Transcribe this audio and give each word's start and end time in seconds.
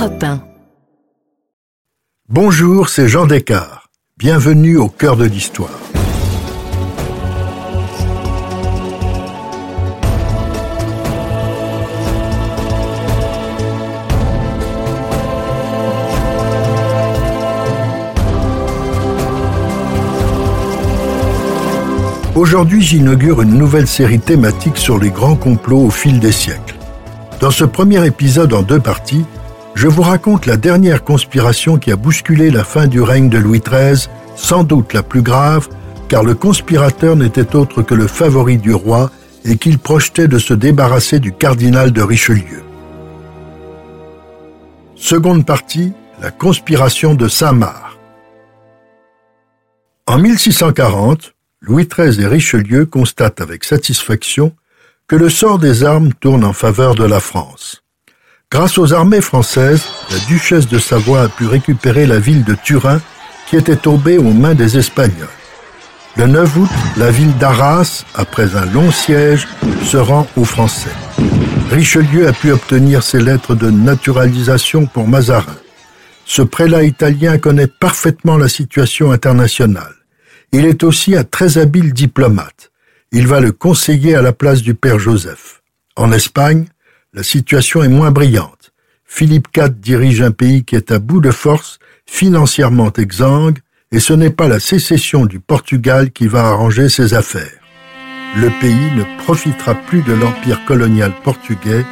Europe 0.00 0.22
1. 0.22 0.40
Bonjour, 2.30 2.88
c'est 2.88 3.06
Jean 3.06 3.26
Descartes. 3.26 3.84
Bienvenue 4.16 4.78
au 4.78 4.88
cœur 4.88 5.14
de 5.18 5.26
l'histoire. 5.26 5.68
Aujourd'hui, 22.34 22.80
j'inaugure 22.80 23.42
une 23.42 23.58
nouvelle 23.58 23.86
série 23.86 24.18
thématique 24.18 24.78
sur 24.78 24.98
les 24.98 25.10
grands 25.10 25.36
complots 25.36 25.84
au 25.84 25.90
fil 25.90 26.20
des 26.20 26.32
siècles. 26.32 26.76
Dans 27.42 27.50
ce 27.50 27.64
premier 27.64 28.06
épisode 28.06 28.54
en 28.54 28.62
deux 28.62 28.80
parties, 28.80 29.26
je 29.80 29.88
vous 29.88 30.02
raconte 30.02 30.44
la 30.44 30.58
dernière 30.58 31.04
conspiration 31.04 31.78
qui 31.78 31.90
a 31.90 31.96
bousculé 31.96 32.50
la 32.50 32.64
fin 32.64 32.86
du 32.86 33.00
règne 33.00 33.30
de 33.30 33.38
Louis 33.38 33.62
XIII, 33.66 34.10
sans 34.36 34.62
doute 34.62 34.92
la 34.92 35.02
plus 35.02 35.22
grave, 35.22 35.70
car 36.06 36.22
le 36.22 36.34
conspirateur 36.34 37.16
n'était 37.16 37.56
autre 37.56 37.80
que 37.80 37.94
le 37.94 38.06
favori 38.06 38.58
du 38.58 38.74
roi 38.74 39.10
et 39.46 39.56
qu'il 39.56 39.78
projetait 39.78 40.28
de 40.28 40.38
se 40.38 40.52
débarrasser 40.52 41.18
du 41.18 41.32
cardinal 41.32 41.92
de 41.92 42.02
Richelieu. 42.02 42.62
Seconde 44.96 45.46
partie, 45.46 45.94
la 46.20 46.30
conspiration 46.30 47.14
de 47.14 47.26
Saint-Marc. 47.26 47.98
En 50.06 50.18
1640, 50.18 51.32
Louis 51.62 51.88
XIII 51.88 52.22
et 52.22 52.26
Richelieu 52.26 52.84
constatent 52.84 53.40
avec 53.40 53.64
satisfaction 53.64 54.52
que 55.08 55.16
le 55.16 55.30
sort 55.30 55.58
des 55.58 55.84
armes 55.84 56.12
tourne 56.12 56.44
en 56.44 56.52
faveur 56.52 56.94
de 56.94 57.04
la 57.04 57.20
France. 57.20 57.82
Grâce 58.52 58.78
aux 58.78 58.92
armées 58.92 59.20
françaises, 59.20 59.84
la 60.10 60.18
duchesse 60.26 60.66
de 60.66 60.80
Savoie 60.80 61.22
a 61.22 61.28
pu 61.28 61.46
récupérer 61.46 62.04
la 62.04 62.18
ville 62.18 62.42
de 62.42 62.56
Turin 62.56 63.00
qui 63.48 63.56
était 63.56 63.76
tombée 63.76 64.18
aux 64.18 64.32
mains 64.32 64.56
des 64.56 64.76
Espagnols. 64.76 65.28
Le 66.16 66.26
9 66.26 66.56
août, 66.56 66.68
la 66.96 67.12
ville 67.12 67.36
d'Arras, 67.38 68.04
après 68.16 68.56
un 68.56 68.66
long 68.66 68.90
siège, 68.90 69.46
se 69.84 69.96
rend 69.96 70.26
aux 70.34 70.44
Français. 70.44 70.90
Richelieu 71.70 72.26
a 72.26 72.32
pu 72.32 72.50
obtenir 72.50 73.04
ses 73.04 73.20
lettres 73.20 73.54
de 73.54 73.70
naturalisation 73.70 74.86
pour 74.86 75.06
Mazarin. 75.06 75.56
Ce 76.24 76.42
prélat 76.42 76.82
italien 76.82 77.38
connaît 77.38 77.68
parfaitement 77.68 78.36
la 78.36 78.48
situation 78.48 79.12
internationale. 79.12 79.94
Il 80.50 80.66
est 80.66 80.82
aussi 80.82 81.16
un 81.16 81.22
très 81.22 81.58
habile 81.58 81.92
diplomate. 81.92 82.72
Il 83.12 83.28
va 83.28 83.38
le 83.38 83.52
conseiller 83.52 84.16
à 84.16 84.22
la 84.22 84.32
place 84.32 84.62
du 84.62 84.74
père 84.74 84.98
Joseph. 84.98 85.62
En 85.94 86.10
Espagne, 86.10 86.66
la 87.12 87.22
situation 87.24 87.82
est 87.82 87.88
moins 87.88 88.12
brillante. 88.12 88.72
Philippe 89.04 89.48
IV 89.56 89.70
dirige 89.70 90.22
un 90.22 90.30
pays 90.30 90.64
qui 90.64 90.76
est 90.76 90.92
à 90.92 91.00
bout 91.00 91.20
de 91.20 91.32
force, 91.32 91.80
financièrement 92.06 92.92
exsangue, 92.92 93.58
et 93.90 93.98
ce 93.98 94.12
n'est 94.12 94.30
pas 94.30 94.46
la 94.46 94.60
sécession 94.60 95.26
du 95.26 95.40
Portugal 95.40 96.12
qui 96.12 96.28
va 96.28 96.46
arranger 96.46 96.88
ses 96.88 97.14
affaires. 97.14 97.58
Le 98.36 98.48
pays 98.60 98.94
ne 98.96 99.02
profitera 99.24 99.74
plus 99.74 100.02
de 100.02 100.12
l'empire 100.12 100.64
colonial 100.64 101.12
portugais. 101.24 101.84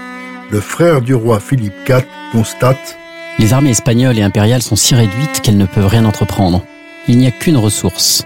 Le 0.52 0.60
frère 0.60 1.00
du 1.00 1.14
roi 1.14 1.40
Philippe 1.40 1.74
IV 1.88 2.04
constate 2.30 2.96
Les 3.40 3.52
armées 3.52 3.70
espagnoles 3.70 4.18
et 4.18 4.22
impériales 4.22 4.62
sont 4.62 4.76
si 4.76 4.94
réduites 4.94 5.40
qu'elles 5.42 5.56
ne 5.56 5.66
peuvent 5.66 5.88
rien 5.88 6.04
entreprendre. 6.04 6.64
Il 7.08 7.18
n'y 7.18 7.26
a 7.26 7.32
qu'une 7.32 7.56
ressource, 7.56 8.24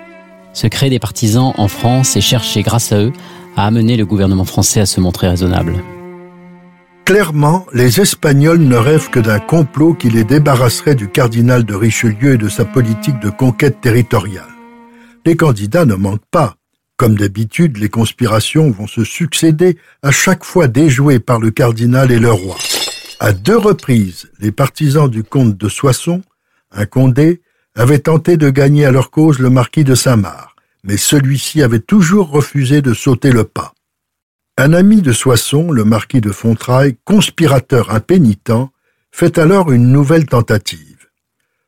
se 0.52 0.66
créent 0.66 0.90
des 0.90 0.98
partisans 0.98 1.54
en 1.56 1.68
France 1.68 2.16
et 2.16 2.20
chercher 2.20 2.62
grâce 2.62 2.92
à 2.92 2.98
eux 2.98 3.12
à 3.56 3.66
amener 3.66 3.96
le 3.96 4.04
gouvernement 4.04 4.44
français 4.44 4.80
à 4.80 4.86
se 4.86 5.00
montrer 5.00 5.28
raisonnable. 5.28 5.82
Clairement, 7.04 7.66
les 7.72 8.00
Espagnols 8.00 8.60
ne 8.60 8.76
rêvent 8.76 9.10
que 9.10 9.18
d'un 9.18 9.40
complot 9.40 9.94
qui 9.94 10.08
les 10.08 10.22
débarrasserait 10.22 10.94
du 10.94 11.08
cardinal 11.08 11.64
de 11.64 11.74
Richelieu 11.74 12.34
et 12.34 12.38
de 12.38 12.48
sa 12.48 12.64
politique 12.64 13.18
de 13.18 13.28
conquête 13.28 13.80
territoriale. 13.80 14.44
Les 15.26 15.36
candidats 15.36 15.84
ne 15.84 15.94
manquent 15.94 16.30
pas. 16.30 16.56
Comme 16.96 17.16
d'habitude, 17.16 17.78
les 17.78 17.88
conspirations 17.88 18.70
vont 18.70 18.86
se 18.86 19.02
succéder, 19.02 19.76
à 20.02 20.12
chaque 20.12 20.44
fois 20.44 20.68
déjouées 20.68 21.18
par 21.18 21.40
le 21.40 21.50
cardinal 21.50 22.12
et 22.12 22.20
le 22.20 22.30
roi. 22.30 22.56
À 23.18 23.32
deux 23.32 23.56
reprises, 23.56 24.30
les 24.38 24.52
partisans 24.52 25.08
du 25.08 25.24
comte 25.24 25.56
de 25.56 25.68
Soissons, 25.68 26.22
un 26.70 26.86
condé, 26.86 27.40
avaient 27.74 27.98
tenté 27.98 28.36
de 28.36 28.48
gagner 28.48 28.84
à 28.84 28.92
leur 28.92 29.10
cause 29.10 29.40
le 29.40 29.50
marquis 29.50 29.84
de 29.84 29.96
Saint-Marc, 29.96 30.56
mais 30.84 30.96
celui-ci 30.96 31.62
avait 31.62 31.80
toujours 31.80 32.30
refusé 32.30 32.80
de 32.80 32.94
sauter 32.94 33.32
le 33.32 33.44
pas. 33.44 33.74
Un 34.58 34.74
ami 34.74 35.00
de 35.00 35.12
Soissons, 35.12 35.70
le 35.72 35.84
marquis 35.84 36.20
de 36.20 36.30
Fontrailles, 36.30 36.96
conspirateur 37.04 37.90
impénitent, 37.90 38.70
fait 39.10 39.38
alors 39.38 39.72
une 39.72 39.90
nouvelle 39.90 40.26
tentative. 40.26 41.08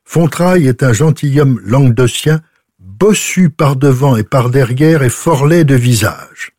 Fontrailles 0.04 0.68
est 0.68 0.82
un 0.82 0.92
gentilhomme 0.92 1.60
languedocien, 1.64 2.40
bossu 2.78 3.48
par 3.48 3.76
devant 3.76 4.16
et 4.16 4.22
par 4.22 4.50
derrière 4.50 5.02
et 5.02 5.08
fort 5.08 5.46
laid 5.46 5.64
de 5.64 5.74
visage. 5.74 6.52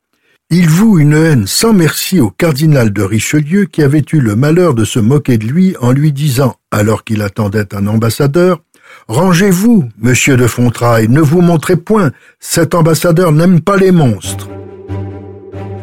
Il 0.49 0.67
voue 0.67 0.97
une 0.99 1.13
haine 1.13 1.45
sans 1.47 1.73
merci 1.73 2.19
au 2.19 2.31
cardinal 2.31 2.91
de 2.91 3.03
Richelieu 3.03 3.65
qui 3.65 3.83
avait 3.83 4.05
eu 4.11 4.19
le 4.19 4.35
malheur 4.35 4.73
de 4.73 4.83
se 4.83 4.99
moquer 4.99 5.37
de 5.37 5.45
lui 5.45 5.75
en 5.79 5.91
lui 5.91 6.11
disant, 6.11 6.55
alors 6.71 7.03
qu'il 7.03 7.21
attendait 7.21 7.75
un 7.75 7.85
ambassadeur, 7.85 8.61
Rangez-vous, 9.07 9.89
monsieur 9.99 10.37
de 10.37 10.47
Fontrailles, 10.47 11.07
ne 11.09 11.21
vous 11.21 11.41
montrez 11.41 11.75
point, 11.75 12.11
cet 12.39 12.73
ambassadeur 12.73 13.31
n'aime 13.31 13.61
pas 13.61 13.77
les 13.77 13.91
monstres. 13.91 14.47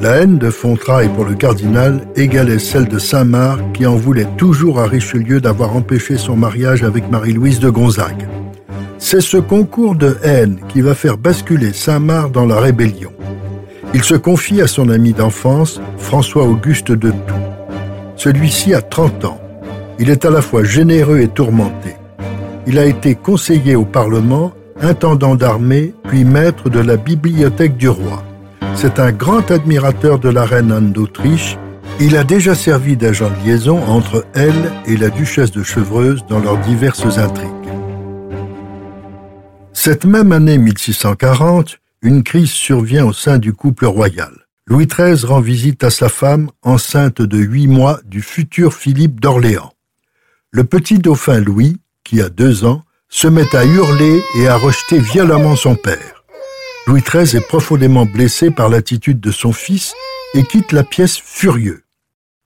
La 0.02 0.16
haine 0.16 0.36
de 0.36 0.50
Fontrailles 0.50 1.10
pour 1.14 1.24
le 1.24 1.34
cardinal 1.34 2.00
égalait 2.16 2.58
celle 2.58 2.88
de 2.88 2.98
Saint-Marc 2.98 3.60
qui 3.72 3.86
en 3.86 3.94
voulait 3.94 4.26
toujours 4.36 4.80
à 4.80 4.86
Richelieu 4.86 5.40
d'avoir 5.40 5.76
empêché 5.76 6.16
son 6.16 6.34
mariage 6.34 6.82
avec 6.82 7.08
Marie-Louise 7.08 7.60
de 7.60 7.70
Gonzague. 7.70 8.26
C'est 8.98 9.20
ce 9.20 9.36
concours 9.36 9.94
de 9.94 10.16
haine 10.24 10.58
qui 10.68 10.80
va 10.80 10.96
faire 10.96 11.18
basculer 11.18 11.72
Saint-Marc 11.72 12.32
dans 12.32 12.46
la 12.46 12.58
rébellion. 12.58 13.12
Il 13.94 14.02
se 14.02 14.16
confie 14.16 14.60
à 14.60 14.66
son 14.66 14.88
ami 14.88 15.12
d'enfance, 15.12 15.80
François-Auguste 15.98 16.90
de 16.90 17.12
Toux. 17.12 17.44
Celui-ci 18.16 18.74
a 18.74 18.82
30 18.82 19.24
ans. 19.24 19.40
Il 20.00 20.10
est 20.10 20.24
à 20.24 20.30
la 20.30 20.42
fois 20.42 20.64
généreux 20.64 21.20
et 21.20 21.28
tourmenté. 21.28 21.94
Il 22.66 22.76
a 22.80 22.86
été 22.86 23.14
conseiller 23.14 23.76
au 23.76 23.84
Parlement, 23.84 24.50
intendant 24.80 25.36
d'armée, 25.36 25.94
puis 26.08 26.24
maître 26.24 26.70
de 26.70 26.80
la 26.80 26.96
bibliothèque 26.96 27.76
du 27.76 27.88
roi. 27.88 28.24
C'est 28.74 28.98
un 28.98 29.12
grand 29.12 29.50
admirateur 29.50 30.18
de 30.18 30.28
la 30.28 30.44
reine 30.44 30.72
Anne 30.72 30.92
d'Autriche. 30.92 31.56
Il 32.00 32.16
a 32.16 32.24
déjà 32.24 32.54
servi 32.54 32.96
d'agent 32.96 33.30
de 33.30 33.46
liaison 33.46 33.82
entre 33.84 34.26
elle 34.34 34.72
et 34.86 34.96
la 34.96 35.08
duchesse 35.10 35.52
de 35.52 35.62
Chevreuse 35.62 36.24
dans 36.28 36.40
leurs 36.40 36.58
diverses 36.58 37.18
intrigues. 37.18 37.48
Cette 39.72 40.04
même 40.04 40.32
année 40.32 40.58
1640, 40.58 41.78
une 42.02 42.22
crise 42.22 42.50
survient 42.50 43.06
au 43.06 43.12
sein 43.12 43.38
du 43.38 43.52
couple 43.52 43.86
royal. 43.86 44.32
Louis 44.66 44.86
XIII 44.86 45.26
rend 45.26 45.40
visite 45.40 45.84
à 45.84 45.90
sa 45.90 46.08
femme, 46.08 46.50
enceinte 46.62 47.20
de 47.20 47.38
huit 47.38 47.68
mois, 47.68 48.00
du 48.04 48.22
futur 48.22 48.74
Philippe 48.74 49.20
d'Orléans. 49.20 49.72
Le 50.50 50.64
petit 50.64 50.98
dauphin 50.98 51.40
Louis, 51.40 51.78
qui 52.04 52.20
a 52.20 52.28
deux 52.28 52.64
ans, 52.64 52.82
se 53.08 53.28
met 53.28 53.54
à 53.54 53.64
hurler 53.64 54.22
et 54.38 54.48
à 54.48 54.56
rejeter 54.56 54.98
violemment 54.98 55.56
son 55.56 55.74
père. 55.74 56.21
Louis 56.86 57.02
XIII 57.02 57.36
est 57.36 57.46
profondément 57.46 58.06
blessé 58.06 58.50
par 58.50 58.68
l'attitude 58.68 59.20
de 59.20 59.30
son 59.30 59.52
fils 59.52 59.94
et 60.34 60.42
quitte 60.42 60.72
la 60.72 60.82
pièce 60.82 61.16
furieux. 61.16 61.84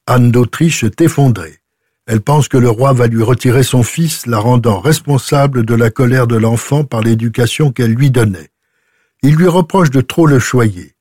Anne 0.07 0.31
d'Autriche 0.31 0.85
est 0.85 1.01
effondrée. 1.01 1.59
Elle 2.07 2.21
pense 2.21 2.47
que 2.47 2.59
le 2.59 2.69
roi 2.69 2.93
va 2.93 3.07
lui 3.07 3.23
retirer 3.23 3.63
son 3.63 3.83
fils, 3.83 4.27
la 4.27 4.39
rendant 4.39 4.79
responsable 4.79 5.65
de 5.65 5.75
la 5.75 5.91
colère 5.91 6.27
de 6.27 6.37
l'enfant 6.37 6.85
par 6.85 7.01
l'éducation 7.01 7.73
qu'elle 7.73 7.95
lui 7.95 8.11
donnait. 8.11 8.51
Il 9.23 9.37
lui 9.37 9.49
reproche 9.49 9.91
de 9.91 10.03
trop 10.03 10.27
le 10.27 10.39
choyer. 10.39 10.95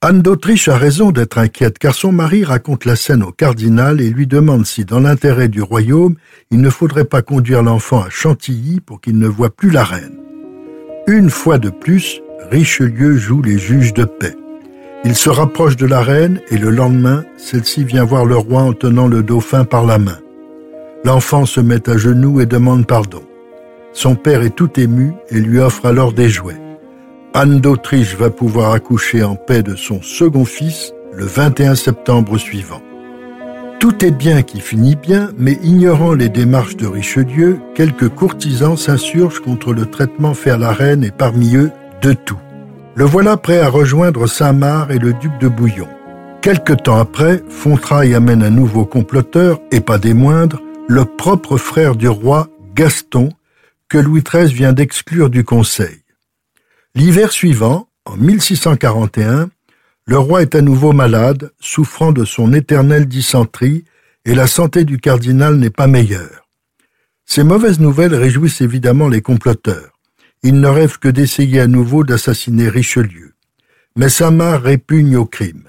Anne 0.00 0.22
d'Autriche 0.22 0.68
a 0.68 0.76
raison 0.76 1.10
d'être 1.10 1.38
inquiète 1.38 1.78
car 1.78 1.94
son 1.94 2.12
mari 2.12 2.44
raconte 2.44 2.84
la 2.84 2.94
scène 2.94 3.24
au 3.24 3.32
cardinal 3.32 4.00
et 4.00 4.10
lui 4.10 4.28
demande 4.28 4.64
si, 4.64 4.84
dans 4.84 5.00
l'intérêt 5.00 5.48
du 5.48 5.60
royaume, 5.60 6.14
il 6.52 6.60
ne 6.60 6.70
faudrait 6.70 7.04
pas 7.04 7.22
conduire 7.22 7.62
l'enfant 7.62 8.02
à 8.02 8.10
Chantilly 8.10 8.80
pour 8.80 9.00
qu'il 9.00 9.18
ne 9.18 9.26
voie 9.26 9.50
plus 9.50 9.70
la 9.70 9.82
reine. 9.82 10.20
Une 11.08 11.30
fois 11.30 11.58
de 11.58 11.70
plus, 11.70 12.20
Richelieu 12.50 13.16
joue 13.16 13.42
les 13.42 13.58
juges 13.58 13.94
de 13.94 14.04
paix. 14.04 14.34
Il 15.04 15.14
se 15.14 15.30
rapproche 15.30 15.76
de 15.76 15.86
la 15.86 16.00
reine 16.00 16.40
et 16.50 16.58
le 16.58 16.70
lendemain, 16.70 17.24
celle-ci 17.36 17.84
vient 17.84 18.04
voir 18.04 18.24
le 18.24 18.36
roi 18.36 18.62
en 18.62 18.72
tenant 18.72 19.08
le 19.08 19.22
dauphin 19.22 19.64
par 19.64 19.84
la 19.84 19.98
main. 19.98 20.18
L'enfant 21.04 21.46
se 21.46 21.60
met 21.60 21.88
à 21.88 21.96
genoux 21.96 22.40
et 22.40 22.46
demande 22.46 22.86
pardon. 22.86 23.22
Son 23.92 24.14
père 24.14 24.42
est 24.42 24.54
tout 24.54 24.78
ému 24.78 25.12
et 25.30 25.40
lui 25.40 25.58
offre 25.58 25.86
alors 25.86 26.12
des 26.12 26.28
jouets. 26.28 26.60
Anne 27.34 27.60
d'Autriche 27.60 28.16
va 28.16 28.30
pouvoir 28.30 28.72
accoucher 28.72 29.22
en 29.22 29.36
paix 29.36 29.62
de 29.62 29.74
son 29.74 30.02
second 30.02 30.44
fils 30.44 30.92
le 31.12 31.24
21 31.24 31.74
septembre 31.74 32.38
suivant. 32.38 32.82
Tout 33.78 34.04
est 34.04 34.10
bien 34.10 34.42
qui 34.42 34.60
finit 34.60 34.96
bien, 34.96 35.30
mais 35.38 35.58
ignorant 35.62 36.14
les 36.14 36.28
démarches 36.28 36.76
de 36.76 36.86
Richelieu, 36.86 37.58
quelques 37.74 38.08
courtisans 38.08 38.76
s'insurgent 38.76 39.40
contre 39.40 39.72
le 39.72 39.86
traitement 39.86 40.34
fait 40.34 40.50
à 40.50 40.56
la 40.56 40.72
reine 40.72 41.04
et 41.04 41.10
parmi 41.10 41.56
eux, 41.56 41.70
de 42.02 42.12
tout. 42.12 42.38
Le 42.94 43.04
voilà 43.04 43.36
prêt 43.36 43.60
à 43.60 43.68
rejoindre 43.68 44.26
Saint-Marc 44.26 44.90
et 44.90 44.98
le 44.98 45.12
duc 45.12 45.32
de 45.38 45.48
Bouillon. 45.48 45.88
Quelque 46.42 46.72
temps 46.72 46.98
après, 46.98 47.42
Fontrailles 47.48 48.14
amène 48.14 48.42
un 48.42 48.50
nouveau 48.50 48.84
comploteur, 48.84 49.60
et 49.72 49.80
pas 49.80 49.98
des 49.98 50.14
moindres, 50.14 50.62
le 50.88 51.04
propre 51.04 51.56
frère 51.56 51.96
du 51.96 52.08
roi, 52.08 52.48
Gaston, 52.74 53.30
que 53.88 53.98
Louis 53.98 54.22
XIII 54.22 54.52
vient 54.52 54.72
d'exclure 54.72 55.30
du 55.30 55.44
Conseil. 55.44 56.02
L'hiver 56.94 57.32
suivant, 57.32 57.88
en 58.04 58.16
1641, 58.16 59.50
le 60.06 60.18
roi 60.18 60.42
est 60.42 60.54
à 60.54 60.62
nouveau 60.62 60.92
malade, 60.92 61.50
souffrant 61.58 62.12
de 62.12 62.24
son 62.24 62.52
éternelle 62.52 63.06
dysenterie, 63.06 63.84
et 64.24 64.34
la 64.34 64.46
santé 64.46 64.84
du 64.84 64.98
cardinal 64.98 65.56
n'est 65.56 65.70
pas 65.70 65.88
meilleure. 65.88 66.48
Ces 67.24 67.42
mauvaises 67.42 67.80
nouvelles 67.80 68.14
réjouissent 68.14 68.60
évidemment 68.60 69.08
les 69.08 69.20
comploteurs. 69.20 69.95
Ils 70.48 70.60
ne 70.60 70.68
rêvent 70.68 71.00
que 71.00 71.08
d'essayer 71.08 71.58
à 71.58 71.66
nouveau 71.66 72.04
d'assassiner 72.04 72.68
Richelieu. 72.68 73.32
Mais 73.96 74.08
Samar 74.08 74.62
répugne 74.62 75.16
au 75.16 75.26
crime. 75.26 75.64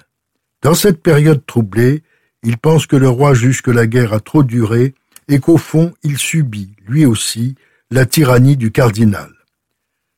Dans 0.61 0.75
cette 0.75 1.01
période 1.01 1.43
troublée, 1.47 2.03
il 2.43 2.59
pense 2.59 2.85
que 2.85 2.95
le 2.95 3.09
roi 3.09 3.33
juge 3.33 3.63
que 3.63 3.71
la 3.71 3.87
guerre 3.87 4.13
a 4.13 4.19
trop 4.19 4.43
duré 4.43 4.93
et 5.29 5.39
qu'au 5.39 5.57
fond 5.57 5.95
il 6.03 6.19
subit, 6.19 6.75
lui 6.87 7.07
aussi, 7.07 7.55
la 7.89 8.05
tyrannie 8.05 8.55
du 8.55 8.71
cardinal. 8.71 9.31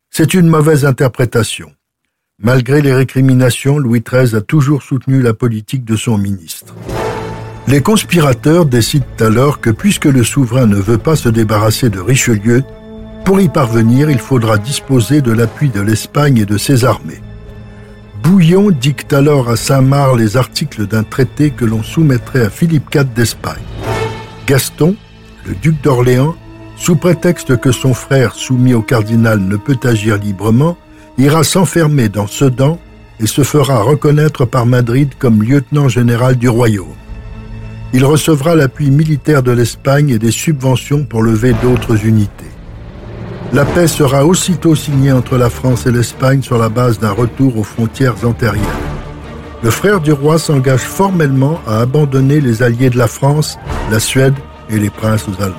C'est 0.10 0.34
une 0.34 0.50
mauvaise 0.50 0.84
interprétation. 0.84 1.72
Malgré 2.38 2.82
les 2.82 2.94
récriminations, 2.94 3.80
Louis 3.80 4.04
XIII 4.06 4.36
a 4.36 4.42
toujours 4.42 4.84
soutenu 4.84 5.22
la 5.22 5.34
politique 5.34 5.86
de 5.86 5.96
son 5.96 6.18
ministre. 6.18 6.76
Les 7.70 7.82
conspirateurs 7.82 8.66
décident 8.66 9.06
alors 9.22 9.62
que 9.62 9.70
puisque 9.70 10.04
le 10.04 10.26
souverain 10.26 10.66
ne 10.66 10.76
veut 10.76 10.98
pas 10.98 11.16
se 11.16 11.30
débarrasser 11.30 11.90
de 11.90 12.02
Richelieu, 12.02 12.66
pour 13.30 13.40
y 13.40 13.48
parvenir, 13.48 14.10
il 14.10 14.18
faudra 14.18 14.58
disposer 14.58 15.22
de 15.22 15.32
l'appui 15.32 15.70
de 15.70 15.82
l'Espagne 15.82 16.38
et 16.38 16.46
de 16.48 16.58
ses 16.58 16.84
armées. 16.84 17.22
Bouillon 18.24 18.72
dicte 18.72 19.14
alors 19.14 19.50
à 19.50 19.56
Saint-Marc 19.56 20.18
les 20.18 20.36
articles 20.36 20.88
d'un 20.88 21.04
traité 21.04 21.52
que 21.52 21.64
l'on 21.64 21.84
soumettrait 21.84 22.44
à 22.44 22.50
Philippe 22.50 22.90
IV 22.92 23.14
d'Espagne. 23.16 23.62
Gaston, 24.48 24.96
le 25.46 25.54
duc 25.54 25.80
d'Orléans, 25.84 26.36
sous 26.76 26.96
prétexte 26.96 27.56
que 27.58 27.72
son 27.72 27.94
frère 27.94 28.34
soumis 28.34 28.74
au 28.74 28.82
cardinal 28.82 29.38
ne 29.40 29.58
peut 29.58 29.78
agir 29.84 30.18
librement, 30.18 30.76
ira 31.20 31.44
s'enfermer 31.44 32.10
dans 32.10 32.26
Sedan 32.26 32.80
et 33.20 33.28
se 33.28 33.44
fera 33.44 33.84
reconnaître 33.84 34.46
par 34.46 34.66
Madrid 34.66 35.12
comme 35.20 35.44
lieutenant 35.44 35.88
général 35.88 36.36
du 36.36 36.50
royaume. 36.50 36.98
Il 37.94 38.06
recevra 38.06 38.56
l'appui 38.56 38.90
militaire 38.90 39.44
de 39.44 39.52
l'Espagne 39.52 40.10
et 40.10 40.18
des 40.18 40.32
subventions 40.32 41.04
pour 41.04 41.22
lever 41.22 41.54
d'autres 41.62 42.08
unités. 42.08 42.59
La 43.52 43.66
paix 43.66 43.88
sera 43.88 44.26
aussitôt 44.26 44.76
signée 44.76 45.12
entre 45.12 45.36
la 45.36 45.50
France 45.50 45.88
et 45.88 45.92
l'Espagne 45.92 46.44
sur 46.44 46.60
la 46.60 46.70
base 46.70 47.00
d'un 47.00 47.12
retour 47.12 47.58
aux 47.58 47.64
frontières 47.64 48.24
antérieures. 48.24 48.64
Le 49.64 49.72
frère 49.72 50.00
du 50.00 50.12
roi 50.12 50.38
s'engage 50.38 50.82
formellement 50.82 51.60
à 51.68 51.80
abandonner 51.80 52.42
les 52.42 52.62
alliés 52.62 52.92
de 52.92 52.98
la 52.98 53.08
France, 53.08 53.58
la 53.92 54.00
Suède 54.00 54.36
et 54.70 54.78
les 54.78 54.92
princes 54.92 55.26
allemands. 55.40 55.56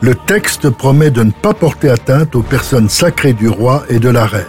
Le 0.00 0.14
texte 0.14 0.70
promet 0.70 1.10
de 1.10 1.24
ne 1.24 1.32
pas 1.32 1.52
porter 1.52 1.90
atteinte 1.90 2.34
aux 2.36 2.42
personnes 2.42 2.88
sacrées 2.88 3.34
du 3.34 3.48
roi 3.48 3.82
et 3.90 3.98
de 3.98 4.08
la 4.08 4.24
reine. 4.24 4.44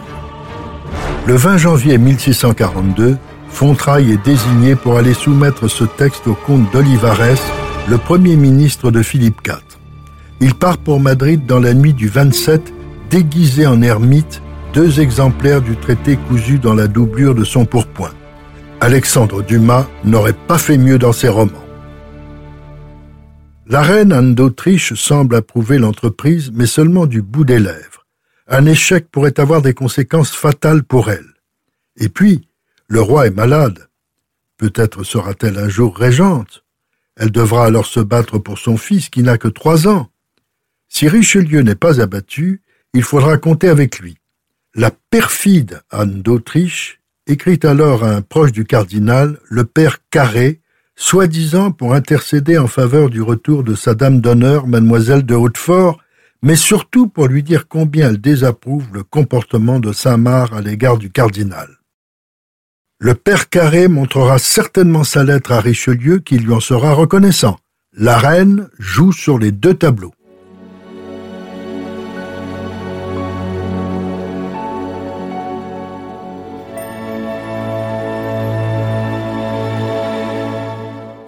Le 1.25 1.35
20 1.35 1.57
janvier 1.57 1.97
1642, 1.97 3.17
Fontrailles 3.49 4.11
est 4.11 4.25
désigné 4.25 4.75
pour 4.75 4.97
aller 4.97 5.13
soumettre 5.13 5.67
ce 5.67 5.83
texte 5.83 6.27
au 6.27 6.35
comte 6.35 6.71
d'Olivares, 6.71 7.37
le 7.89 7.97
premier 7.97 8.35
ministre 8.35 8.91
de 8.91 9.01
Philippe 9.01 9.41
IV. 9.45 9.70
Il 10.43 10.55
part 10.55 10.79
pour 10.79 10.99
Madrid 10.99 11.45
dans 11.45 11.59
la 11.59 11.75
nuit 11.75 11.93
du 11.93 12.07
27, 12.07 12.73
déguisé 13.11 13.67
en 13.67 13.83
ermite, 13.83 14.41
deux 14.73 14.99
exemplaires 14.99 15.61
du 15.61 15.77
traité 15.77 16.17
cousu 16.17 16.57
dans 16.57 16.73
la 16.73 16.87
doublure 16.87 17.35
de 17.35 17.43
son 17.43 17.65
pourpoint. 17.65 18.13
Alexandre 18.79 19.43
Dumas 19.43 19.87
n'aurait 20.03 20.33
pas 20.33 20.57
fait 20.57 20.79
mieux 20.79 20.97
dans 20.97 21.13
ses 21.13 21.27
romans. 21.27 21.51
La 23.67 23.83
reine 23.83 24.11
Anne 24.11 24.33
d'Autriche 24.33 24.95
semble 24.95 25.35
approuver 25.35 25.77
l'entreprise, 25.77 26.51
mais 26.51 26.65
seulement 26.65 27.05
du 27.05 27.21
bout 27.21 27.45
des 27.45 27.59
lèvres. 27.59 28.07
Un 28.47 28.65
échec 28.65 29.11
pourrait 29.11 29.39
avoir 29.39 29.61
des 29.61 29.75
conséquences 29.75 30.31
fatales 30.31 30.83
pour 30.83 31.11
elle. 31.11 31.35
Et 31.97 32.09
puis, 32.09 32.49
le 32.87 32.99
roi 32.99 33.27
est 33.27 33.35
malade. 33.35 33.87
Peut-être 34.57 35.03
sera-t-elle 35.03 35.59
un 35.59 35.69
jour 35.69 35.95
régente. 35.95 36.63
Elle 37.15 37.31
devra 37.31 37.65
alors 37.65 37.85
se 37.85 37.99
battre 37.99 38.39
pour 38.39 38.57
son 38.57 38.77
fils 38.77 39.09
qui 39.09 39.21
n'a 39.21 39.37
que 39.37 39.47
trois 39.47 39.87
ans. 39.87 40.10
Si 40.93 41.07
Richelieu 41.07 41.61
n'est 41.61 41.73
pas 41.73 42.01
abattu, 42.01 42.61
il 42.93 43.01
faudra 43.01 43.37
compter 43.37 43.69
avec 43.69 43.99
lui. 43.99 44.17
La 44.75 44.91
perfide 45.09 45.81
Anne 45.89 46.21
d'Autriche 46.21 46.99
écrit 47.27 47.59
alors 47.63 48.03
à 48.03 48.09
un 48.09 48.21
proche 48.21 48.51
du 48.51 48.65
cardinal, 48.65 49.39
le 49.49 49.63
père 49.63 49.99
Carré, 50.09 50.59
soi-disant 50.97 51.71
pour 51.71 51.93
intercéder 51.93 52.57
en 52.57 52.67
faveur 52.67 53.09
du 53.09 53.21
retour 53.21 53.63
de 53.63 53.73
sa 53.73 53.95
dame 53.95 54.19
d'honneur, 54.19 54.67
mademoiselle 54.67 55.25
de 55.25 55.33
Hautefort, 55.33 56.01
mais 56.43 56.57
surtout 56.57 57.07
pour 57.07 57.27
lui 57.27 57.41
dire 57.41 57.69
combien 57.69 58.09
elle 58.09 58.19
désapprouve 58.19 58.87
le 58.91 59.03
comportement 59.03 59.79
de 59.79 59.93
Saint-Marc 59.93 60.51
à 60.53 60.59
l'égard 60.59 60.97
du 60.97 61.09
cardinal. 61.09 61.69
Le 62.99 63.15
père 63.15 63.47
Carré 63.49 63.87
montrera 63.87 64.39
certainement 64.39 65.05
sa 65.05 65.23
lettre 65.23 65.53
à 65.53 65.61
Richelieu 65.61 66.19
qui 66.19 66.37
lui 66.37 66.51
en 66.51 66.59
sera 66.59 66.91
reconnaissant. 66.91 67.57
La 67.93 68.17
reine 68.17 68.67
joue 68.77 69.13
sur 69.13 69.39
les 69.39 69.53
deux 69.53 69.73
tableaux. 69.73 70.13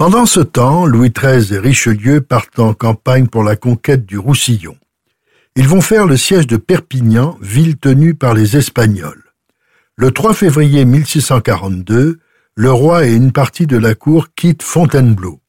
Pendant 0.06 0.26
ce 0.26 0.42
temps, 0.42 0.86
Louis 0.86 1.12
XIII 1.12 1.54
et 1.54 1.60
Richelieu 1.60 2.20
partent 2.20 2.60
en 2.60 2.74
campagne 2.74 3.28
pour 3.28 3.42
la 3.42 3.56
conquête 3.56 4.06
du 4.06 4.18
Roussillon. 4.18 4.76
Ils 5.56 5.70
vont 5.70 5.80
faire 5.80 6.08
le 6.08 6.18
siège 6.18 6.46
de 6.46 6.58
Perpignan, 6.58 7.38
ville 7.40 7.78
tenue 7.78 8.14
par 8.14 8.34
les 8.34 8.58
Espagnols. 8.58 9.24
Le 9.96 10.12
3 10.12 10.34
février 10.34 10.84
1642, 10.84 12.20
le 12.54 12.72
roi 12.74 13.06
et 13.06 13.14
une 13.14 13.32
partie 13.32 13.66
de 13.66 13.78
la 13.78 13.96
cour 13.96 14.28
quittent 14.36 14.62
Fontainebleau. 14.62 15.40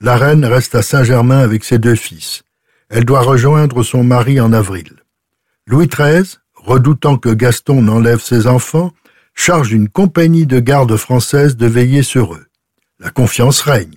La 0.00 0.16
reine 0.16 0.44
reste 0.44 0.76
à 0.76 0.82
Saint-Germain 0.82 1.38
avec 1.38 1.64
ses 1.64 1.78
deux 1.78 1.96
fils. 1.96 2.44
Elle 2.90 3.04
doit 3.04 3.22
rejoindre 3.22 3.82
son 3.82 4.04
mari 4.04 4.40
en 4.40 4.52
avril. 4.52 5.02
Louis 5.66 5.88
XIII, 5.88 6.36
redoutant 6.54 7.16
que 7.16 7.30
Gaston 7.30 7.82
n'enlève 7.82 8.20
ses 8.20 8.46
enfants, 8.46 8.92
charge 9.34 9.72
une 9.72 9.88
compagnie 9.88 10.46
de 10.46 10.60
gardes 10.60 10.96
françaises 10.96 11.56
de 11.56 11.66
veiller 11.66 12.04
sur 12.04 12.34
eux. 12.34 12.46
La 13.02 13.08
confiance 13.08 13.62
règne. 13.62 13.96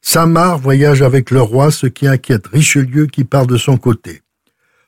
Saint-Marc 0.00 0.62
voyage 0.62 1.02
avec 1.02 1.30
le 1.30 1.42
roi, 1.42 1.70
ce 1.70 1.86
qui 1.86 2.06
inquiète 2.06 2.46
Richelieu 2.46 3.06
qui 3.06 3.24
part 3.24 3.46
de 3.46 3.58
son 3.58 3.76
côté. 3.76 4.22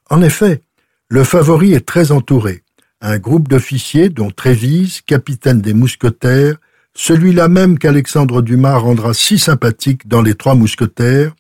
En 0.09 0.23
effet, 0.23 0.63
le 1.11 1.23
favori 1.23 1.75
est 1.75 1.85
très 1.85 2.13
entouré. 2.13 2.63
Un 3.03 3.19
groupe 3.19 3.49
d'officiers, 3.49 4.09
dont 4.09 4.31
Trévise, 4.31 5.03
capitaine 5.03 5.61
des 5.61 5.75
mousquetaires, 5.75 6.57
celui-là 6.95 7.49
même 7.49 7.79
qu'Alexandre 7.79 8.41
Dumas 8.41 8.79
rendra 8.79 9.13
si 9.13 9.39
sympathique 9.39 10.09
dans 10.09 10.23
Les 10.23 10.35
Trois 10.35 10.55
Mousquetaires, 10.55 11.35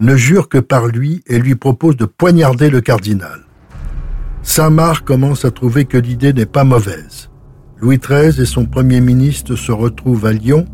ne 0.00 0.16
jure 0.16 0.48
que 0.48 0.56
par 0.56 0.86
lui 0.86 1.22
et 1.26 1.38
lui 1.38 1.54
propose 1.54 1.98
de 1.98 2.06
poignarder 2.06 2.70
le 2.70 2.80
cardinal. 2.80 3.42
Saint-Marc 4.42 5.04
commence 5.04 5.44
à 5.44 5.50
trouver 5.50 5.84
que 5.84 5.98
l'idée 5.98 6.32
n'est 6.32 6.46
pas 6.46 6.64
mauvaise. 6.64 7.28
Louis 7.76 7.98
XIII 7.98 8.40
et 8.40 8.46
son 8.46 8.64
premier 8.64 9.02
ministre 9.02 9.54
se 9.54 9.70
retrouvent 9.70 10.24
à 10.24 10.32
Lyon 10.32 10.66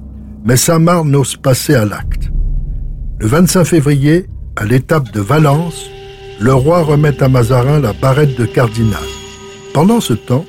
mais 0.44 0.56
Saint-Marc 0.56 1.04
n'ose 1.04 1.36
passer 1.36 1.74
à 1.74 1.84
l'acte. 1.84 2.30
Le 3.20 3.26
25 3.26 3.64
février, 3.64 4.26
à 4.56 4.64
l'étape 4.64 5.12
de 5.12 5.20
Valence, 5.20 5.88
le 6.40 6.54
roi 6.54 6.82
remet 6.82 7.22
à 7.22 7.28
Mazarin 7.28 7.80
la 7.80 7.92
barrette 7.92 8.38
de 8.38 8.44
cardinal. 8.44 9.02
Pendant 9.74 10.00
ce 10.00 10.14
temps, 10.14 10.46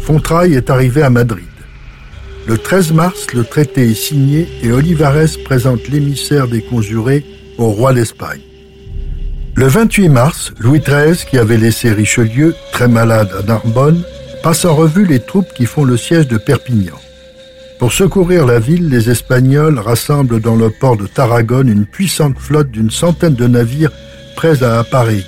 Fontrailles 0.00 0.54
est 0.54 0.70
arrivé 0.70 1.02
à 1.02 1.10
Madrid. 1.10 1.44
Le 2.46 2.58
13 2.58 2.92
mars, 2.92 3.26
le 3.34 3.42
traité 3.42 3.90
est 3.90 3.94
signé 3.94 4.46
et 4.62 4.70
Olivares 4.70 5.26
présente 5.44 5.88
l'émissaire 5.88 6.46
des 6.46 6.62
conjurés 6.62 7.24
au 7.58 7.70
roi 7.70 7.92
d'Espagne. 7.92 8.40
Le 9.56 9.66
28 9.66 10.08
mars, 10.10 10.52
Louis 10.60 10.80
XIII, 10.80 11.16
qui 11.28 11.38
avait 11.38 11.56
laissé 11.56 11.90
Richelieu, 11.90 12.54
très 12.72 12.88
malade 12.88 13.30
à 13.36 13.42
Narbonne, 13.42 14.02
passe 14.42 14.64
en 14.64 14.76
revue 14.76 15.06
les 15.06 15.18
troupes 15.18 15.52
qui 15.56 15.66
font 15.66 15.82
le 15.82 15.96
siège 15.96 16.28
de 16.28 16.36
Perpignan. 16.36 16.94
Pour 17.78 17.92
secourir 17.92 18.46
la 18.46 18.58
ville, 18.58 18.88
les 18.88 19.10
Espagnols 19.10 19.78
rassemblent 19.78 20.40
dans 20.40 20.56
le 20.56 20.70
port 20.70 20.96
de 20.96 21.06
Tarragone 21.06 21.68
une 21.68 21.84
puissante 21.84 22.38
flotte 22.38 22.70
d'une 22.70 22.90
centaine 22.90 23.34
de 23.34 23.46
navires 23.46 23.92
prêts 24.34 24.62
à 24.62 24.78
appareiller. 24.78 25.24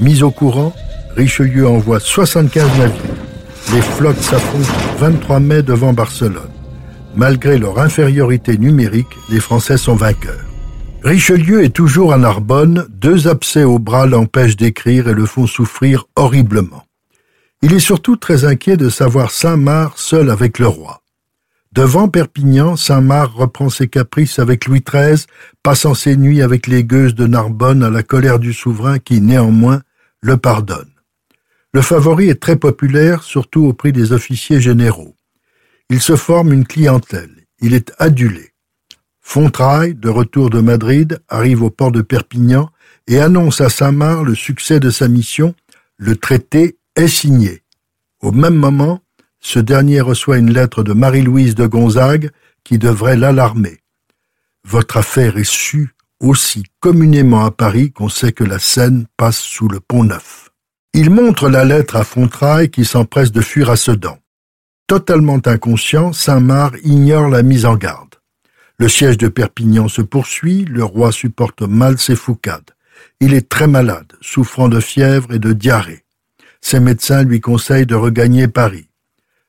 Mis 0.00 0.22
au 0.22 0.30
courant, 0.30 0.72
Richelieu 1.16 1.66
envoie 1.66 1.98
75 1.98 2.78
navires. 2.78 3.00
Les 3.74 3.80
flottes 3.80 4.20
s'affrontent 4.20 4.72
le 5.00 5.00
23 5.00 5.40
mai 5.40 5.62
devant 5.62 5.92
Barcelone. 5.92 6.50
Malgré 7.16 7.58
leur 7.58 7.80
infériorité 7.80 8.58
numérique, 8.58 9.16
les 9.28 9.40
Français 9.40 9.76
sont 9.76 9.96
vainqueurs. 9.96 10.44
Richelieu 11.02 11.64
est 11.64 11.74
toujours 11.74 12.12
à 12.12 12.18
Narbonne, 12.18 12.86
deux 12.90 13.26
abcès 13.26 13.64
au 13.64 13.78
bras 13.78 14.06
l'empêchent 14.06 14.56
d'écrire 14.56 15.08
et 15.08 15.14
le 15.14 15.26
font 15.26 15.46
souffrir 15.46 16.04
horriblement. 16.14 16.84
Il 17.62 17.72
est 17.72 17.80
surtout 17.80 18.16
très 18.16 18.44
inquiet 18.44 18.76
de 18.76 18.88
savoir 18.88 19.30
Saint-Marc 19.30 19.98
seul 19.98 20.30
avec 20.30 20.58
le 20.58 20.68
roi. 20.68 21.00
Devant 21.76 22.08
Perpignan, 22.08 22.74
Saint-Marc 22.74 23.34
reprend 23.34 23.68
ses 23.68 23.86
caprices 23.86 24.38
avec 24.38 24.64
Louis 24.64 24.80
XIII, 24.80 25.26
passant 25.62 25.92
ses 25.92 26.16
nuits 26.16 26.40
avec 26.40 26.68
les 26.68 26.84
gueuses 26.84 27.14
de 27.14 27.26
Narbonne 27.26 27.82
à 27.82 27.90
la 27.90 28.02
colère 28.02 28.38
du 28.38 28.54
souverain 28.54 28.98
qui, 28.98 29.20
néanmoins, 29.20 29.82
le 30.22 30.38
pardonne. 30.38 30.88
Le 31.74 31.82
favori 31.82 32.30
est 32.30 32.40
très 32.40 32.56
populaire, 32.56 33.22
surtout 33.22 33.66
au 33.66 33.74
prix 33.74 33.92
des 33.92 34.12
officiers 34.12 34.58
généraux. 34.58 35.14
Il 35.90 36.00
se 36.00 36.16
forme 36.16 36.54
une 36.54 36.66
clientèle. 36.66 37.44
Il 37.60 37.74
est 37.74 37.92
adulé. 37.98 38.52
Fontrailles, 39.20 39.94
de 39.94 40.08
retour 40.08 40.48
de 40.48 40.60
Madrid, 40.60 41.18
arrive 41.28 41.62
au 41.62 41.68
port 41.68 41.92
de 41.92 42.00
Perpignan 42.00 42.70
et 43.06 43.20
annonce 43.20 43.60
à 43.60 43.68
Saint-Marc 43.68 44.24
le 44.24 44.34
succès 44.34 44.80
de 44.80 44.88
sa 44.88 45.08
mission. 45.08 45.54
Le 45.98 46.16
traité 46.16 46.78
est 46.94 47.06
signé. 47.06 47.64
Au 48.22 48.32
même 48.32 48.56
moment, 48.56 49.02
ce 49.40 49.58
dernier 49.58 50.00
reçoit 50.00 50.38
une 50.38 50.52
lettre 50.52 50.82
de 50.82 50.92
Marie-Louise 50.92 51.54
de 51.54 51.66
Gonzague 51.66 52.30
qui 52.64 52.78
devrait 52.78 53.16
l'alarmer. 53.16 53.78
Votre 54.64 54.96
affaire 54.96 55.36
est 55.38 55.48
sue 55.48 55.90
aussi 56.20 56.64
communément 56.80 57.44
à 57.44 57.50
Paris 57.50 57.92
qu'on 57.92 58.08
sait 58.08 58.32
que 58.32 58.44
la 58.44 58.58
Seine 58.58 59.06
passe 59.16 59.38
sous 59.38 59.68
le 59.68 59.80
pont 59.80 60.04
Neuf. 60.04 60.50
Il 60.94 61.10
montre 61.10 61.48
la 61.48 61.64
lettre 61.64 61.96
à 61.96 62.04
Fontrailles 62.04 62.70
qui 62.70 62.84
s'empresse 62.84 63.32
de 63.32 63.40
fuir 63.40 63.70
à 63.70 63.76
Sedan. 63.76 64.18
Totalement 64.86 65.40
inconscient, 65.44 66.12
Saint-Marc 66.12 66.78
ignore 66.84 67.28
la 67.28 67.42
mise 67.42 67.66
en 67.66 67.76
garde. 67.76 68.14
Le 68.78 68.88
siège 68.88 69.18
de 69.18 69.28
Perpignan 69.28 69.88
se 69.88 70.02
poursuit, 70.02 70.64
le 70.64 70.84
roi 70.84 71.12
supporte 71.12 71.62
mal 71.62 71.98
ses 71.98 72.16
foucades. 72.16 72.70
Il 73.20 73.34
est 73.34 73.48
très 73.48 73.66
malade, 73.66 74.12
souffrant 74.20 74.68
de 74.68 74.80
fièvre 74.80 75.32
et 75.32 75.38
de 75.38 75.52
diarrhée. 75.52 76.04
Ses 76.60 76.80
médecins 76.80 77.22
lui 77.22 77.40
conseillent 77.40 77.86
de 77.86 77.94
regagner 77.94 78.48
Paris. 78.48 78.85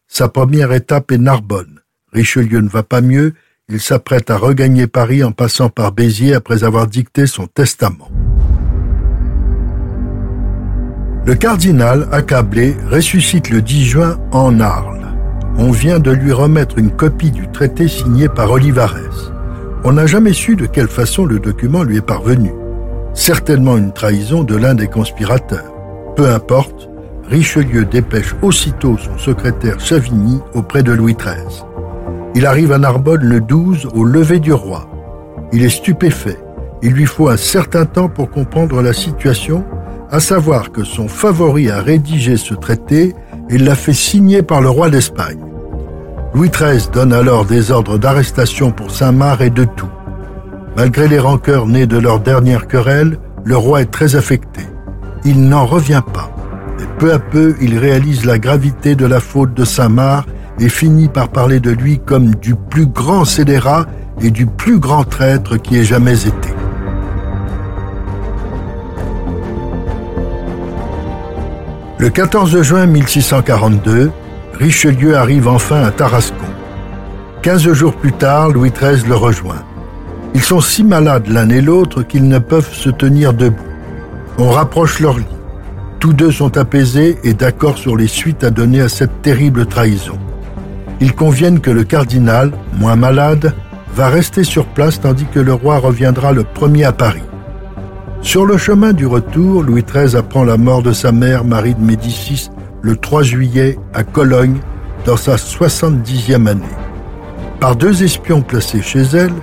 Sa 0.08 0.30
première 0.30 0.72
étape 0.72 1.12
est 1.12 1.18
Narbonne. 1.18 1.82
Richelieu 2.14 2.62
ne 2.62 2.70
va 2.70 2.84
pas 2.84 3.02
mieux, 3.02 3.34
il 3.70 3.82
s'apprête 3.82 4.30
à 4.30 4.38
regagner 4.38 4.88
Paris 4.88 5.24
en 5.24 5.32
passant 5.32 5.70
par 5.70 5.92
Béziers 5.92 6.34
après 6.34 6.64
avoir 6.64 6.88
dicté 6.88 7.28
son 7.28 7.48
testament. 7.48 8.10
Le 11.26 11.36
cardinal, 11.36 12.08
accablé, 12.14 12.78
ressuscite 12.90 13.50
le 13.50 13.62
10 13.62 13.86
juin 13.86 14.18
en 14.32 14.62
Arles. 14.62 15.14
On 15.58 15.72
vient 15.72 16.00
de 16.00 16.12
lui 16.12 16.32
remettre 16.32 16.78
une 16.78 16.92
copie 16.92 17.32
du 17.32 17.52
traité 17.52 17.90
signé 17.90 18.30
par 18.30 18.50
Olivares. 18.52 19.34
On 19.84 19.92
n'a 19.92 20.06
jamais 20.06 20.34
su 20.34 20.56
de 20.56 20.66
quelle 20.66 20.88
façon 20.88 21.26
le 21.26 21.40
document 21.40 21.84
lui 21.84 21.98
est 21.98 22.02
parvenu. 22.02 22.54
Certainement 23.14 23.76
une 23.76 23.92
trahison 23.92 24.44
de 24.44 24.56
l'un 24.56 24.74
des 24.74 24.88
conspirateurs. 24.88 25.74
Peu 26.16 26.30
importe, 26.30 26.90
Richelieu 27.30 27.84
dépêche 27.84 28.36
aussitôt 28.42 28.98
son 28.98 29.18
secrétaire 29.18 29.80
Chavigny 29.80 30.40
auprès 30.54 30.82
de 30.82 30.94
Louis 30.94 31.16
XIII. 31.16 31.66
Il 32.36 32.46
arrive 32.46 32.72
à 32.72 32.78
Narbonne 32.78 33.24
le 33.24 33.42
12 33.42 33.90
au 33.94 34.06
lever 34.06 34.40
du 34.40 34.54
roi. 34.54 34.90
Il 35.52 35.64
est 35.64 35.70
stupéfait. 35.70 36.38
Il 36.82 36.94
lui 36.94 37.06
faut 37.06 37.28
un 37.28 37.38
certain 37.38 37.86
temps 37.86 38.08
pour 38.08 38.30
comprendre 38.30 38.82
la 38.82 38.94
situation, 38.94 39.66
à 40.10 40.22
savoir 40.22 40.72
que 40.72 40.86
son 40.86 41.10
favori 41.10 41.70
a 41.70 41.82
rédigé 41.82 42.38
ce 42.38 42.54
traité 42.54 43.14
et 43.50 43.58
l'a 43.58 43.76
fait 43.76 43.94
signer 43.94 44.42
par 44.42 44.62
le 44.62 44.70
roi 44.70 44.90
d'Espagne. 44.90 45.44
Louis 46.34 46.50
XIII 46.50 46.90
donne 46.94 47.12
alors 47.12 47.46
des 47.46 47.72
ordres 47.72 47.98
d'arrestation 47.98 48.72
pour 48.72 48.92
Saint-Marc 48.92 49.42
et 49.42 49.50
de 49.50 49.66
tout. 49.66 49.90
Malgré 50.78 51.08
les 51.08 51.20
rancœurs 51.20 51.66
nées 51.66 51.88
de 51.88 51.98
leur 51.98 52.20
dernière 52.20 52.68
querelle, 52.68 53.18
le 53.44 53.58
roi 53.58 53.82
est 53.82 53.92
très 53.92 54.16
affecté. 54.16 54.62
Il 55.26 55.50
n'en 55.50 55.66
revient 55.66 56.04
pas. 56.14 56.37
Peu 57.00 57.14
à 57.14 57.20
peu, 57.20 57.56
il 57.62 57.78
réalise 57.78 58.26
la 58.26 58.40
gravité 58.40 58.96
de 58.96 59.06
la 59.06 59.20
faute 59.20 59.54
de 59.54 59.66
Saint-Marc 59.66 60.28
et 60.60 60.68
finit 60.68 61.10
par 61.10 61.30
parler 61.30 61.60
de 61.60 61.70
lui 61.70 62.00
comme 62.00 62.34
du 62.36 62.56
plus 62.56 62.88
grand 62.88 63.24
scélérat 63.24 63.86
et 64.22 64.32
du 64.32 64.48
plus 64.48 64.80
grand 64.80 65.04
traître 65.04 65.62
qui 65.62 65.78
ait 65.78 65.84
jamais 65.84 66.26
été. 66.26 66.50
Le 72.00 72.10
14 72.10 72.62
juin 72.64 72.88
1642, 72.88 74.12
Richelieu 74.54 75.16
arrive 75.16 75.48
enfin 75.48 75.84
à 75.84 75.92
Tarascon. 75.92 76.36
Quinze 77.44 77.72
jours 77.74 77.94
plus 77.94 78.14
tard, 78.14 78.50
Louis 78.50 78.72
XIII 78.72 79.08
le 79.08 79.16
rejoint. 79.16 79.64
Ils 80.34 80.42
sont 80.42 80.62
si 80.62 80.84
malades 80.84 81.28
l'un 81.28 81.50
et 81.50 81.62
l'autre 81.62 82.02
qu'ils 82.02 82.28
ne 82.28 82.40
peuvent 82.40 82.74
se 82.74 82.90
tenir 82.90 83.34
debout. 83.34 83.64
On 84.40 84.50
rapproche 84.50 85.00
leur 85.00 85.18
lit. 85.18 85.37
Tous 86.00 86.14
deux 86.14 86.32
sont 86.32 86.58
apaisés 86.58 87.18
et 87.24 87.34
d'accord 87.34 87.78
sur 87.78 87.96
les 87.96 88.08
suites 88.08 88.44
à 88.44 88.52
donner 88.52 88.82
à 88.82 88.90
cette 88.90 89.22
terrible 89.22 89.66
trahison. 89.66 90.18
Ils 91.00 91.14
conviennent 91.14 91.60
que 91.60 91.72
le 91.72 91.84
cardinal, 91.84 92.52
moins 92.74 92.96
malade, 92.96 93.54
va 93.96 94.08
rester 94.08 94.44
sur 94.44 94.66
place 94.66 95.02
tandis 95.02 95.26
que 95.26 95.40
le 95.40 95.54
roi 95.54 95.78
reviendra 95.78 96.32
le 96.32 96.44
premier 96.44 96.84
à 96.84 96.92
Paris. 96.92 97.24
Sur 98.22 98.46
le 98.46 98.58
chemin 98.58 98.94
du 98.94 99.06
retour, 99.06 99.64
Louis 99.64 99.84
XIII 99.84 100.16
apprend 100.16 100.44
la 100.44 100.58
mort 100.58 100.84
de 100.84 100.92
sa 100.92 101.12
mère 101.12 101.44
Marie 101.44 101.76
de 101.76 101.82
Médicis 101.82 102.50
le 102.82 102.96
3 102.96 103.24
juillet 103.24 103.78
à 103.94 104.04
Cologne 104.04 104.58
dans 105.06 105.18
sa 105.18 105.36
70e 105.36 106.48
année. 106.48 106.64
Par 107.60 107.76
deux 107.76 108.04
espions 108.04 108.42
placés 108.42 108.82
chez 108.82 109.02
elle, 109.14 109.34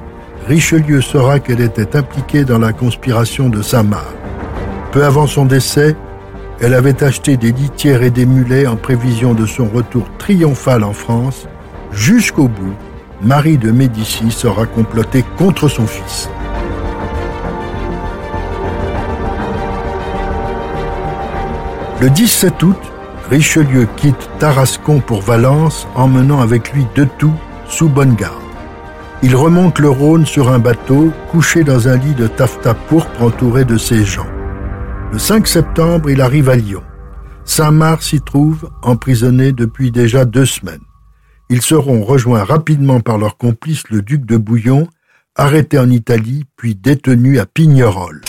Richelieu 0.46 1.00
saura 1.00 1.40
qu'elle 1.40 1.60
était 1.60 1.96
impliquée 1.96 2.44
dans 2.44 2.58
la 2.58 2.72
conspiration 2.72 3.48
de 3.48 3.62
Saint-Marc. 3.62 4.14
Peu 4.92 5.04
avant 5.04 5.26
son 5.26 5.46
décès, 5.46 5.96
elle 6.60 6.74
avait 6.74 7.02
acheté 7.02 7.36
des 7.36 7.52
litières 7.52 8.02
et 8.02 8.10
des 8.10 8.26
mulets 8.26 8.66
en 8.66 8.76
prévision 8.76 9.34
de 9.34 9.46
son 9.46 9.66
retour 9.66 10.06
triomphal 10.18 10.84
en 10.84 10.92
France. 10.92 11.46
Jusqu'au 11.92 12.48
bout, 12.48 12.74
Marie 13.22 13.58
de 13.58 13.70
Médicis 13.70 14.30
sera 14.30 14.66
complotée 14.66 15.24
contre 15.36 15.68
son 15.68 15.86
fils. 15.86 16.28
Le 22.00 22.10
17 22.10 22.62
août, 22.62 22.76
Richelieu 23.30 23.88
quitte 23.96 24.28
Tarascon 24.38 25.00
pour 25.00 25.22
Valence, 25.22 25.88
emmenant 25.94 26.40
avec 26.40 26.72
lui 26.72 26.86
de 26.94 27.04
tout 27.04 27.32
sous 27.66 27.88
bonne 27.88 28.14
garde. 28.14 28.34
Il 29.22 29.34
remonte 29.36 29.78
le 29.78 29.88
Rhône 29.88 30.26
sur 30.26 30.50
un 30.50 30.58
bateau, 30.58 31.10
couché 31.30 31.64
dans 31.64 31.88
un 31.88 31.96
lit 31.96 32.14
de 32.14 32.26
taffetas 32.26 32.74
pourpre 32.74 33.22
entouré 33.22 33.64
de 33.64 33.78
ses 33.78 34.04
gens. 34.04 34.26
Le 35.14 35.20
5 35.20 35.46
septembre, 35.46 36.10
il 36.10 36.20
arrive 36.20 36.48
à 36.48 36.56
Lyon. 36.56 36.82
Saint-Marc 37.44 38.02
s'y 38.02 38.20
trouve, 38.20 38.68
emprisonné 38.82 39.52
depuis 39.52 39.92
déjà 39.92 40.24
deux 40.24 40.44
semaines. 40.44 40.82
Ils 41.48 41.62
seront 41.62 42.02
rejoints 42.02 42.42
rapidement 42.42 42.98
par 42.98 43.16
leur 43.16 43.36
complice 43.36 43.84
le 43.90 44.02
duc 44.02 44.26
de 44.26 44.36
Bouillon, 44.36 44.88
arrêté 45.36 45.78
en 45.78 45.88
Italie, 45.88 46.46
puis 46.56 46.74
détenu 46.74 47.38
à 47.38 47.46
Pignerol. 47.46 48.22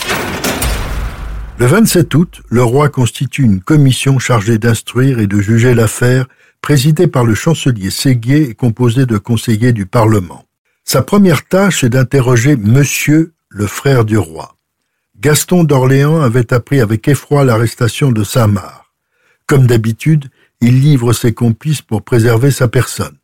Le 1.58 1.66
27 1.66 2.14
août, 2.14 2.42
le 2.50 2.62
roi 2.62 2.88
constitue 2.88 3.42
une 3.42 3.62
commission 3.62 4.20
chargée 4.20 4.58
d'instruire 4.58 5.18
et 5.18 5.26
de 5.26 5.40
juger 5.40 5.74
l'affaire, 5.74 6.28
présidée 6.62 7.08
par 7.08 7.24
le 7.24 7.34
chancelier 7.34 7.90
Séguier 7.90 8.48
et 8.48 8.54
composée 8.54 9.06
de 9.06 9.18
conseillers 9.18 9.72
du 9.72 9.86
Parlement. 9.86 10.44
Sa 10.84 11.02
première 11.02 11.48
tâche 11.48 11.82
est 11.82 11.88
d'interroger 11.88 12.54
Monsieur, 12.54 13.32
le 13.48 13.66
frère 13.66 14.04
du 14.04 14.18
roi. 14.18 14.55
Gaston 15.18 15.64
d'Orléans 15.64 16.20
avait 16.20 16.52
appris 16.52 16.80
avec 16.80 17.08
effroi 17.08 17.44
l'arrestation 17.44 18.12
de 18.12 18.22
Saint-Marc. 18.22 18.84
Comme 19.46 19.66
d'habitude, 19.66 20.26
il 20.60 20.80
livre 20.80 21.14
ses 21.14 21.32
complices 21.32 21.80
pour 21.80 22.02
préserver 22.02 22.50
sa 22.50 22.68
personne. 22.68 23.16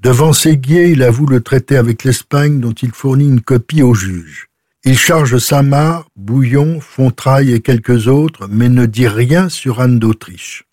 Devant 0.00 0.32
Séguier, 0.32 0.90
il 0.90 1.02
avoue 1.02 1.26
le 1.26 1.40
traité 1.40 1.76
avec 1.76 2.02
l'Espagne 2.02 2.58
dont 2.58 2.72
il 2.72 2.90
fournit 2.90 3.28
une 3.28 3.40
copie 3.40 3.82
au 3.82 3.94
juge. 3.94 4.48
Il 4.84 4.98
charge 4.98 5.38
Saint-Marc, 5.38 6.08
Bouillon, 6.16 6.80
Fontraille 6.80 7.52
et 7.52 7.60
quelques 7.60 8.08
autres, 8.08 8.48
mais 8.50 8.68
ne 8.68 8.86
dit 8.86 9.06
rien 9.06 9.48
sur 9.48 9.80
Anne 9.80 10.00
d'Autriche. 10.00 10.64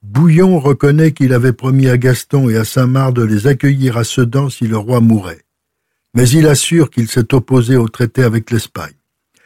Bouillon 0.00 0.60
reconnaît 0.60 1.10
qu'il 1.10 1.32
avait 1.32 1.52
promis 1.52 1.88
à 1.88 1.98
Gaston 1.98 2.48
et 2.48 2.56
à 2.56 2.64
Saint-Marc 2.64 3.14
de 3.14 3.24
les 3.24 3.48
accueillir 3.48 3.96
à 3.96 4.04
Sedan 4.04 4.48
si 4.48 4.68
le 4.68 4.76
roi 4.76 5.00
mourait. 5.00 5.42
Mais 6.14 6.28
il 6.28 6.46
assure 6.46 6.88
qu'il 6.88 7.08
s'est 7.08 7.34
opposé 7.34 7.76
au 7.76 7.88
traité 7.88 8.22
avec 8.22 8.52
l'Espagne. 8.52 8.94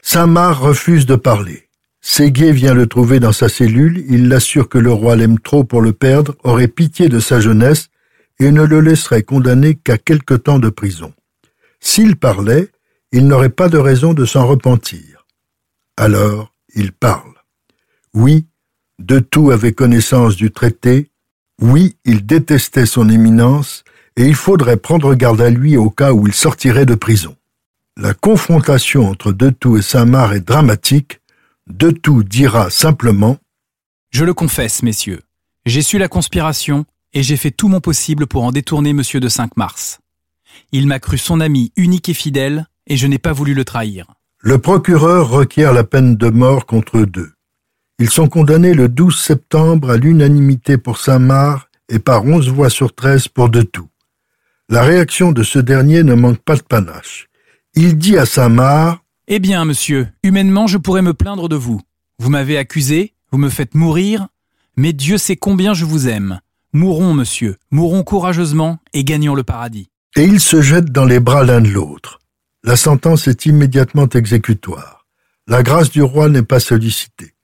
Saint-Marc 0.09 0.61
refuse 0.61 1.05
de 1.05 1.17
parler. 1.17 1.69
Séguier 2.01 2.53
vient 2.53 2.75
le 2.75 2.87
trouver 2.87 3.19
dans 3.19 3.33
sa 3.33 3.49
cellule, 3.49 4.05
il 4.09 4.29
l'assure 4.29 4.69
que 4.69 4.79
le 4.79 4.93
roi 4.93 5.17
l'aime 5.17 5.41
trop 5.41 5.65
pour 5.65 5.81
le 5.81 5.93
perdre, 5.93 6.37
aurait 6.45 6.69
pitié 6.69 7.09
de 7.09 7.19
sa 7.19 7.41
jeunesse 7.41 7.89
et 8.39 8.53
ne 8.53 8.63
le 8.63 8.81
laisserait 8.81 9.25
condamner 9.25 9.75
qu'à 9.75 9.99
quelque 9.99 10.35
temps 10.35 10.61
de 10.61 10.69
prison. 10.69 11.13
S'il 11.81 12.15
parlait, 12.15 12.71
il 13.11 13.27
n'aurait 13.27 13.49
pas 13.49 13.69
de 13.69 13.79
raison 13.79 14.15
de 14.15 14.25
s'en 14.25 14.47
repentir. 14.47 15.27
Alors 15.97 16.55
il 16.77 16.93
parle. 16.93 17.35
Oui, 18.15 18.47
de 19.01 19.19
tout 19.19 19.51
avait 19.51 19.73
connaissance 19.73 20.37
du 20.37 20.53
traité, 20.53 21.11
oui, 21.61 21.97
il 22.05 22.25
détestait 22.25 22.87
son 22.87 23.09
éminence, 23.09 23.83
et 24.15 24.25
il 24.25 24.37
faudrait 24.37 24.77
prendre 24.77 25.17
garde 25.17 25.41
à 25.41 25.51
lui 25.51 25.77
au 25.77 25.91
cas 25.91 26.13
où 26.13 26.29
il 26.29 26.33
sortirait 26.33 26.87
de 26.87 26.95
prison. 26.95 27.37
La 27.99 28.13
confrontation 28.13 29.09
entre 29.09 29.33
Detout 29.33 29.79
et 29.79 29.83
Saint-Marc 29.83 30.35
est 30.35 30.41
dramatique. 30.47 31.21
Detout 31.67 32.25
dira 32.25 32.69
simplement 32.69 33.39
Je 34.11 34.23
le 34.23 34.35
confesse, 34.35 34.83
messieurs, 34.83 35.23
j'ai 35.65 35.81
su 35.81 35.97
la 35.97 36.07
conspiration 36.07 36.85
et 37.15 37.23
j'ai 37.23 37.39
fait 37.39 37.51
tout 37.51 37.69
mon 37.69 37.81
possible 37.81 38.27
pour 38.27 38.45
en 38.45 38.53
détourner 38.53 38.93
Monsieur 38.93 39.19
de 39.19 39.29
Cinq-Mars. 39.29 40.01
Il 40.73 40.87
m'a 40.87 40.99
cru 40.99 41.17
son 41.17 41.41
ami 41.41 41.73
unique 41.75 42.11
et 42.11 42.15
fidèle, 42.15 42.67
et 42.87 42.99
je 42.99 43.07
n'ai 43.07 43.19
pas 43.19 43.33
voulu 43.33 43.55
le 43.55 43.65
trahir. 43.65 44.07
Le 44.41 44.59
procureur 44.59 45.31
requiert 45.31 45.73
la 45.73 45.83
peine 45.83 46.17
de 46.17 46.29
mort 46.29 46.67
contre 46.67 46.99
eux 46.99 47.07
deux. 47.07 47.33
Ils 47.99 48.11
sont 48.11 48.29
condamnés 48.29 48.75
le 48.75 48.91
12 48.91 49.19
septembre 49.19 49.89
à 49.89 49.97
l'unanimité 49.97 50.77
pour 50.77 50.99
Saint-Marc 50.99 51.71
et 51.89 51.99
par 51.99 52.27
onze 52.27 52.51
voix 52.51 52.69
sur 52.69 52.95
treize 52.95 53.27
pour 53.27 53.49
de 53.49 53.63
tout. 53.63 53.89
La 54.69 54.83
réaction 54.83 55.33
de 55.33 55.43
ce 55.43 55.59
dernier 55.59 56.03
ne 56.03 56.15
manque 56.15 56.43
pas 56.43 56.57
de 56.57 56.63
panache. 56.63 57.29
Il 57.79 57.99
dit 57.99 58.17
à 58.17 58.25
Saint-Marc 58.25 59.03
Eh 59.29 59.39
bien, 59.39 59.67
monsieur, 59.67 60.09
humainement, 60.23 60.67
je 60.67 60.79
pourrais 60.79 61.03
me 61.03 61.13
plaindre 61.13 61.47
de 61.47 61.57
vous. 61.57 61.79
Vous 62.19 62.31
m'avez 62.31 62.57
accusé, 62.57 63.13
vous 63.31 63.37
me 63.37 63.51
faites 63.51 63.75
mourir, 63.75 64.29
mais 64.79 64.95
Dieu 64.95 65.19
sait 65.19 65.37
combien 65.37 65.75
je 65.75 65.85
vous 65.85 66.09
aime. 66.09 66.41
Mourons, 66.73 67.13
monsieur, 67.13 67.57
mourons 67.71 68.03
courageusement 68.03 68.79
et 68.95 69.05
gagnons 69.05 69.35
le 69.35 69.43
paradis. 69.43 69.91
Et 70.17 70.25
ils 70.25 70.41
se 70.41 70.63
jettent 70.63 70.91
dans 70.91 71.05
les 71.05 71.21
bras 71.21 71.45
l'un 71.45 71.61
de 71.61 71.69
l'autre. 71.69 72.19
La 72.65 72.77
sentence 72.77 73.29
est 73.29 73.45
immédiatement 73.45 74.09
exécutoire. 74.09 75.05
La 75.47 75.63
grâce 75.63 75.91
du 75.91 76.01
roi 76.01 76.31
n'est 76.31 76.43
pas 76.43 76.61
sollicitée. 76.61 77.35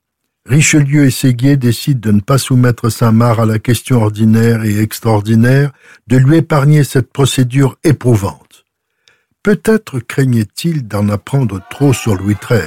Richelieu 0.47 1.05
et 1.05 1.11
Séguier 1.11 1.59
décident 1.59 2.01
de 2.01 2.11
ne 2.11 2.21
pas 2.21 2.39
soumettre 2.39 2.89
Saint-Marc 2.89 3.39
à 3.39 3.45
la 3.45 3.59
question 3.59 4.01
ordinaire 4.01 4.65
et 4.65 4.79
extraordinaire, 4.81 5.73
de 6.07 6.17
lui 6.17 6.39
épargner 6.39 6.85
cette 6.85 7.12
procédure 7.12 7.77
éprouvante. 7.85 8.42
Peut-être 9.43 9.99
craignait-il 9.99 10.87
d'en 10.87 11.09
apprendre 11.09 11.61
trop 11.69 11.93
sur 11.93 12.15
Louis 12.15 12.37
XIII. 12.41 12.61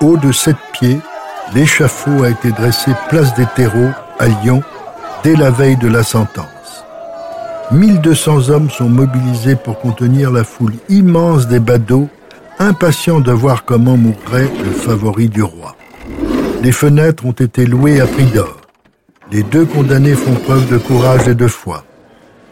Haut 0.00 0.16
de 0.16 0.30
sept 0.30 0.54
pieds, 0.72 1.00
l'échafaud 1.56 2.22
a 2.22 2.30
été 2.30 2.52
dressé 2.52 2.92
place 3.08 3.34
des 3.34 3.46
terreaux, 3.56 3.90
à 4.20 4.28
Lyon, 4.28 4.62
dès 5.24 5.34
la 5.34 5.50
veille 5.50 5.76
de 5.76 5.88
la 5.88 6.04
sentence. 6.04 6.84
1200 7.72 8.50
hommes 8.50 8.70
sont 8.70 8.88
mobilisés 8.88 9.56
pour 9.56 9.80
contenir 9.80 10.30
la 10.30 10.44
foule 10.44 10.74
immense 10.88 11.48
des 11.48 11.58
badauds, 11.58 12.08
impatients 12.60 13.18
de 13.18 13.32
voir 13.32 13.64
comment 13.64 13.96
mourrait 13.96 14.52
le 14.64 14.70
favori 14.70 15.28
du 15.28 15.42
roi. 15.42 15.74
Les 16.62 16.70
fenêtres 16.70 17.26
ont 17.26 17.32
été 17.32 17.66
louées 17.66 18.00
à 18.00 18.06
prix 18.06 18.26
d'or. 18.26 18.60
Les 19.32 19.42
deux 19.42 19.64
condamnés 19.64 20.14
font 20.14 20.34
preuve 20.34 20.68
de 20.68 20.78
courage 20.78 21.26
et 21.26 21.34
de 21.34 21.48
foi. 21.48 21.82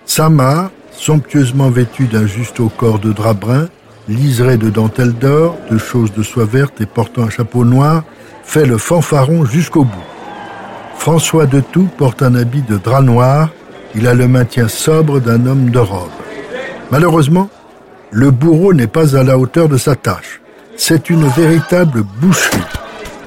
Samar, 0.04 0.72
somptueusement 0.96 1.70
vêtu 1.70 2.06
d'un 2.06 2.26
juste 2.26 2.60
au 2.60 2.68
corps 2.68 2.98
de 2.98 3.12
drap 3.12 3.34
brun, 3.34 3.68
liseré 4.08 4.56
de 4.56 4.70
dentelle 4.70 5.12
d'or, 5.12 5.56
de 5.70 5.78
choses 5.78 6.12
de 6.12 6.22
soie 6.22 6.44
verte 6.44 6.80
et 6.80 6.86
portant 6.86 7.24
un 7.24 7.30
chapeau 7.30 7.64
noir, 7.64 8.04
fait 8.44 8.66
le 8.66 8.78
fanfaron 8.78 9.44
jusqu'au 9.44 9.84
bout. 9.84 10.04
François 10.96 11.46
de 11.46 11.60
Tout 11.60 11.88
porte 11.98 12.22
un 12.22 12.34
habit 12.34 12.62
de 12.62 12.76
drap 12.76 13.02
noir, 13.02 13.50
il 13.94 14.06
a 14.06 14.14
le 14.14 14.28
maintien 14.28 14.68
sobre 14.68 15.20
d'un 15.20 15.46
homme 15.46 15.70
de 15.70 15.78
robe. 15.78 16.08
Malheureusement, 16.90 17.50
le 18.10 18.30
bourreau 18.30 18.72
n'est 18.72 18.86
pas 18.86 19.16
à 19.16 19.22
la 19.22 19.38
hauteur 19.38 19.68
de 19.68 19.76
sa 19.76 19.96
tâche. 19.96 20.40
C'est 20.76 21.10
une 21.10 21.26
véritable 21.28 22.02
boucherie. 22.20 22.62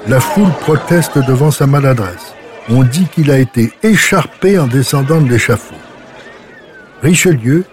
La 0.06 0.20
foule 0.20 0.50
proteste 0.60 1.18
devant 1.18 1.50
sa 1.50 1.66
maladresse. 1.66 2.34
On 2.70 2.82
dit 2.82 3.06
qu'il 3.06 3.30
a 3.30 3.38
été 3.38 3.72
écharpé 3.82 4.58
en 4.58 4.66
descendant 4.66 5.20
de 5.20 5.28
l'échafaud. 5.28 5.74
Richelieu, 7.02 7.64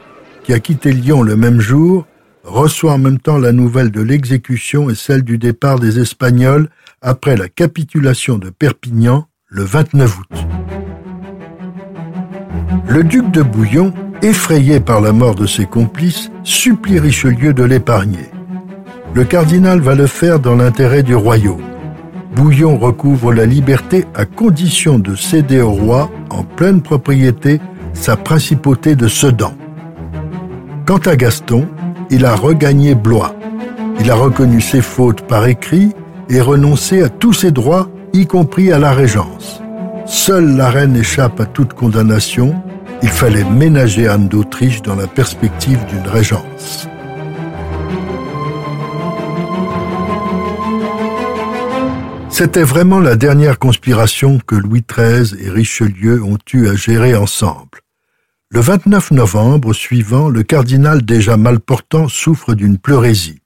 qui 0.43 0.53
a 0.53 0.59
quitté 0.59 0.91
Lyon 0.91 1.23
le 1.23 1.35
même 1.35 1.59
jour, 1.59 2.05
reçoit 2.43 2.93
en 2.93 2.97
même 2.99 3.19
temps 3.19 3.39
la 3.39 3.51
nouvelle 3.51 3.89
de 3.89 4.01
l'exécution 4.01 4.89
et 4.89 4.95
celle 4.95 5.23
du 5.23 5.37
départ 5.37 5.79
des 5.79 5.99
Espagnols 5.99 6.69
après 7.01 7.35
la 7.35 7.49
capitulation 7.49 8.37
de 8.37 8.49
Perpignan 8.49 9.27
le 9.47 9.63
29 9.63 10.19
août. 10.19 10.47
Le 12.87 13.03
duc 13.03 13.31
de 13.31 13.41
Bouillon, 13.41 13.93
effrayé 14.21 14.79
par 14.79 15.01
la 15.01 15.11
mort 15.11 15.35
de 15.35 15.47
ses 15.47 15.65
complices, 15.65 16.29
supplie 16.43 16.99
Richelieu 16.99 17.53
de 17.53 17.63
l'épargner. 17.63 18.29
Le 19.15 19.23
cardinal 19.23 19.79
va 19.79 19.95
le 19.95 20.07
faire 20.07 20.39
dans 20.39 20.55
l'intérêt 20.55 21.01
du 21.01 21.15
royaume. 21.15 21.63
Bouillon 22.35 22.77
recouvre 22.77 23.33
la 23.33 23.45
liberté 23.45 24.05
à 24.13 24.25
condition 24.25 24.99
de 24.99 25.15
céder 25.15 25.61
au 25.61 25.71
roi, 25.71 26.11
en 26.29 26.43
pleine 26.43 26.81
propriété, 26.81 27.59
sa 27.95 28.15
principauté 28.15 28.95
de 28.95 29.07
Sedan. 29.07 29.53
Quant 30.85 30.99
à 31.05 31.15
Gaston, 31.15 31.67
il 32.09 32.25
a 32.25 32.35
regagné 32.35 32.93
Blois. 32.93 33.35
Il 33.99 34.11
a 34.11 34.15
reconnu 34.15 34.61
ses 34.61 34.81
fautes 34.81 35.21
par 35.21 35.47
écrit 35.47 35.93
et 36.29 36.41
renoncé 36.41 37.01
à 37.01 37.09
tous 37.09 37.33
ses 37.33 37.51
droits, 37.51 37.89
y 38.13 38.27
compris 38.27 38.71
à 38.71 38.79
la 38.79 38.91
régence. 38.91 39.61
Seule 40.05 40.55
la 40.55 40.69
reine 40.69 40.95
échappe 40.95 41.39
à 41.39 41.45
toute 41.45 41.73
condamnation. 41.73 42.55
Il 43.01 43.09
fallait 43.09 43.43
ménager 43.43 44.07
Anne 44.07 44.27
d'Autriche 44.27 44.81
dans 44.81 44.95
la 44.95 45.07
perspective 45.07 45.83
d'une 45.87 46.07
régence. 46.07 46.87
C'était 52.29 52.63
vraiment 52.63 52.99
la 52.99 53.15
dernière 53.15 53.59
conspiration 53.59 54.39
que 54.45 54.55
Louis 54.55 54.83
XIII 54.85 55.41
et 55.41 55.49
Richelieu 55.49 56.21
ont 56.21 56.37
eu 56.53 56.67
à 56.67 56.75
gérer 56.75 57.15
ensemble. 57.15 57.84
Le 58.55 58.61
29 58.61 59.11
novembre 59.11 59.73
suivant, 59.73 60.29
le 60.29 60.41
cardinal 60.41 61.03
déjà 61.03 61.35
mal 61.35 61.59
portant 61.59 62.07
souffre 62.07 62.53
d'une 62.53 62.77
pleurésie. 62.77 63.41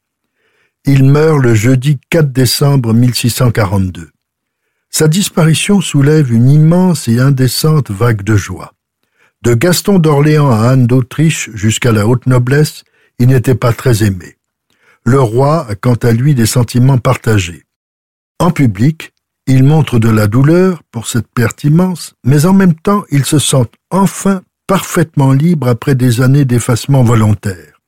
Il 0.85 1.03
meurt 1.03 1.39
le 1.39 1.55
jeudi 1.55 1.97
4 2.11 2.31
décembre 2.31 2.93
1642. 2.93 4.11
Sa 4.91 5.07
disparition 5.07 5.81
soulève 5.81 6.31
une 6.31 6.47
immense 6.47 7.07
et 7.07 7.17
indécente 7.17 7.89
vague 7.89 8.21
de 8.21 8.35
joie. 8.35 8.75
De 9.41 9.55
Gaston 9.55 9.97
d'Orléans 9.97 10.51
à 10.51 10.69
Anne 10.69 10.85
d'Autriche 10.85 11.49
jusqu'à 11.55 11.91
la 11.91 12.05
haute 12.05 12.27
noblesse, 12.27 12.83
il 13.17 13.29
n'était 13.29 13.55
pas 13.55 13.73
très 13.73 14.03
aimé. 14.03 14.37
Le 15.05 15.19
roi 15.19 15.65
a 15.67 15.73
quant 15.73 15.95
à 15.95 16.11
lui 16.11 16.35
des 16.35 16.45
sentiments 16.45 16.99
partagés. 16.99 17.63
En 18.37 18.51
public, 18.51 19.13
il 19.47 19.63
montre 19.63 19.97
de 19.97 20.09
la 20.09 20.27
douleur 20.27 20.83
pour 20.91 21.07
cette 21.07 21.29
perte 21.33 21.63
immense, 21.63 22.13
mais 22.23 22.45
en 22.45 22.53
même 22.53 22.75
temps 22.75 23.05
il 23.09 23.25
se 23.25 23.39
sent 23.39 23.65
enfin 23.89 24.43
parfaitement 24.69 25.33
libre 25.33 25.67
après 25.67 25.95
des 25.95 26.21
années 26.21 26.45
d'effacement 26.45 27.01
volontaire. 27.01 27.81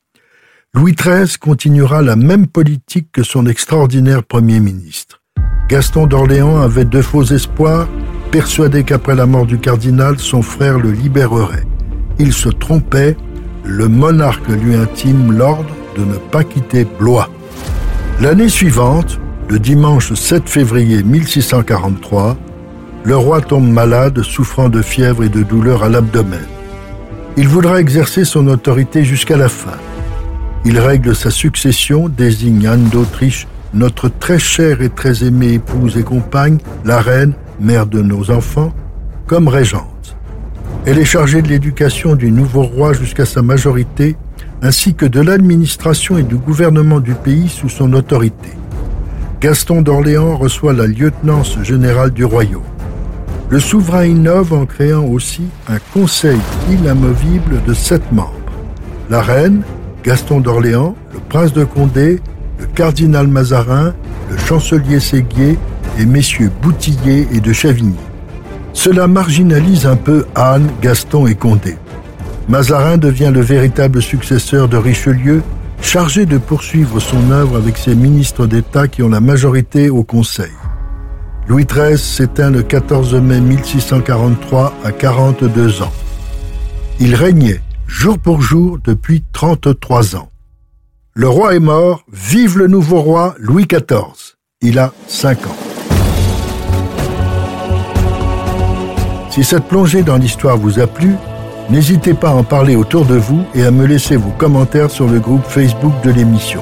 Louis 0.74 0.96
XIII 0.96 1.38
continuera 1.40 2.02
la 2.02 2.16
même 2.16 2.48
politique 2.48 3.10
que 3.12 3.22
son 3.22 3.46
extraordinaire 3.46 4.24
Premier 4.24 4.60
ministre. 4.60 5.22
Gaston 5.70 6.08
d'Orléans 6.08 6.60
avait 6.60 6.86
de 6.86 7.04
faux 7.04 7.24
espoirs, 7.24 7.88
persuadé 8.32 8.84
qu'après 8.84 9.14
la 9.14 9.28
mort 9.28 9.46
du 9.46 9.60
cardinal, 9.60 10.18
son 10.18 10.42
frère 10.42 10.80
le 10.80 10.90
libérerait. 10.90 11.68
Il 12.18 12.34
se 12.34 12.50
trompait, 12.50 13.16
le 13.64 13.88
monarque 13.88 14.48
lui 14.48 14.74
intime 14.74 15.34
l'ordre 15.34 15.76
de 15.96 16.04
ne 16.04 16.16
pas 16.16 16.44
quitter 16.44 16.88
Blois. 16.98 17.30
L'année 18.20 18.50
suivante, 18.50 19.20
le 19.50 19.60
dimanche 19.60 20.14
7 20.14 20.50
février 20.50 21.04
1643, 21.04 22.36
le 23.04 23.18
roi 23.18 23.40
tombe 23.40 23.70
malade, 23.70 24.24
souffrant 24.24 24.70
de 24.70 24.82
fièvre 24.82 25.24
et 25.24 25.30
de 25.30 25.44
douleurs 25.44 25.84
à 25.84 25.90
l'abdomen. 25.90 26.48
Il 27.38 27.48
voudra 27.48 27.80
exercer 27.80 28.26
son 28.26 28.48
autorité 28.48 29.06
jusqu'à 29.06 29.38
la 29.38 29.48
fin. 29.48 29.78
Il 30.66 30.78
règle 30.80 31.16
sa 31.16 31.32
succession, 31.32 32.10
désigne 32.10 32.68
Anne 32.68 32.90
d'Autriche, 32.90 33.48
notre 33.74 34.10
très 34.10 34.38
chère 34.38 34.82
et 34.82 34.90
très 34.90 35.24
aimée 35.24 35.54
épouse 35.54 35.98
et 35.98 36.04
compagne, 36.04 36.58
la 36.84 37.00
reine, 37.00 37.34
mère 37.60 37.88
de 37.88 38.02
nos 38.02 38.32
enfants, 38.32 38.74
comme 39.28 39.48
régente. 39.48 40.18
Elle 40.86 41.00
est 41.00 41.06
chargée 41.06 41.42
de 41.42 41.48
l'éducation 41.48 42.16
du 42.16 42.32
nouveau 42.32 42.64
roi 42.64 42.92
jusqu'à 42.92 43.26
sa 43.26 43.42
majorité, 43.42 44.18
ainsi 44.62 44.94
que 44.94 45.06
de 45.06 45.22
l'administration 45.22 46.18
et 46.18 46.24
du 46.24 46.36
gouvernement 46.36 47.00
du 47.00 47.14
pays 47.14 47.48
sous 47.48 47.70
son 47.70 47.94
autorité. 47.94 48.50
Gaston 49.40 49.82
d'Orléans 49.82 50.36
reçoit 50.38 50.74
la 50.74 50.86
lieutenance 50.86 51.58
générale 51.64 52.12
du 52.12 52.26
royaume. 52.26 52.62
Le 53.52 53.60
souverain 53.60 54.06
innove 54.06 54.54
en 54.54 54.66
créant 54.66 55.04
aussi 55.04 55.44
un 55.68 55.78
conseil 55.94 56.40
inamovible 56.70 57.62
de 57.68 57.74
sept 57.74 58.02
membres. 58.14 58.32
La 59.10 59.22
reine, 59.22 59.64
Gaston 60.06 60.40
d'Orléans, 60.40 60.96
le 61.14 61.20
prince 61.20 61.52
de 61.52 61.66
Condé, 61.66 62.22
le 62.60 62.66
cardinal 62.68 63.28
Mazarin, 63.28 63.94
le 64.30 64.38
chancelier 64.38 65.02
Séguier 65.02 65.60
et 66.00 66.06
messieurs 66.06 66.50
Boutillier 66.62 67.28
et 67.34 67.42
de 67.42 67.52
Chavigny. 67.52 68.00
Cela 68.72 69.08
marginalise 69.08 69.86
un 69.86 69.98
peu 69.98 70.26
Anne, 70.34 70.70
Gaston 70.82 71.28
et 71.28 71.36
Condé. 71.36 71.76
Mazarin 72.48 72.98
devient 72.98 73.32
le 73.34 73.42
véritable 73.42 74.02
successeur 74.02 74.70
de 74.70 74.78
Richelieu 74.78 75.44
chargé 75.82 76.26
de 76.26 76.38
poursuivre 76.38 77.02
son 77.02 77.32
œuvre 77.32 77.58
avec 77.58 77.78
ses 77.78 77.96
ministres 77.96 78.48
d'État 78.48 78.88
qui 78.88 79.04
ont 79.04 79.10
la 79.10 79.20
majorité 79.20 79.90
au 79.90 80.04
Conseil. 80.04 80.52
Louis 81.52 81.66
XIII 81.66 81.98
s'éteint 81.98 82.50
le 82.50 82.64
14 82.64 83.14
mai 83.16 83.42
1643 83.42 84.74
à 84.86 84.94
42 84.94 85.82
ans. 85.82 85.92
Il 87.02 87.14
régnait 87.14 87.60
jour 87.88 88.18
pour 88.18 88.42
jour 88.42 88.78
depuis 88.82 89.22
33 89.34 90.16
ans. 90.16 90.30
Le 91.14 91.28
roi 91.28 91.54
est 91.54 91.60
mort, 91.60 92.06
vive 92.10 92.58
le 92.58 92.68
nouveau 92.68 93.02
roi 93.02 93.36
Louis 93.38 93.66
XIV. 93.66 94.38
Il 94.62 94.80
a 94.80 94.94
5 95.10 95.46
ans. 95.46 95.58
Si 99.30 99.44
cette 99.44 99.66
plongée 99.66 100.04
dans 100.04 100.16
l'histoire 100.16 100.58
vous 100.58 100.80
a 100.80 100.88
plu, 100.88 101.18
n'hésitez 101.70 102.14
pas 102.14 102.30
à 102.30 102.34
en 102.34 102.46
parler 102.46 102.78
autour 102.78 103.04
de 103.04 103.16
vous 103.16 103.44
et 103.56 103.66
à 103.66 103.72
me 103.72 103.86
laisser 103.86 104.16
vos 104.16 104.32
commentaires 104.32 104.90
sur 104.90 105.10
le 105.10 105.20
groupe 105.20 105.44
Facebook 105.44 106.02
de 106.02 106.12
l'émission. 106.12 106.62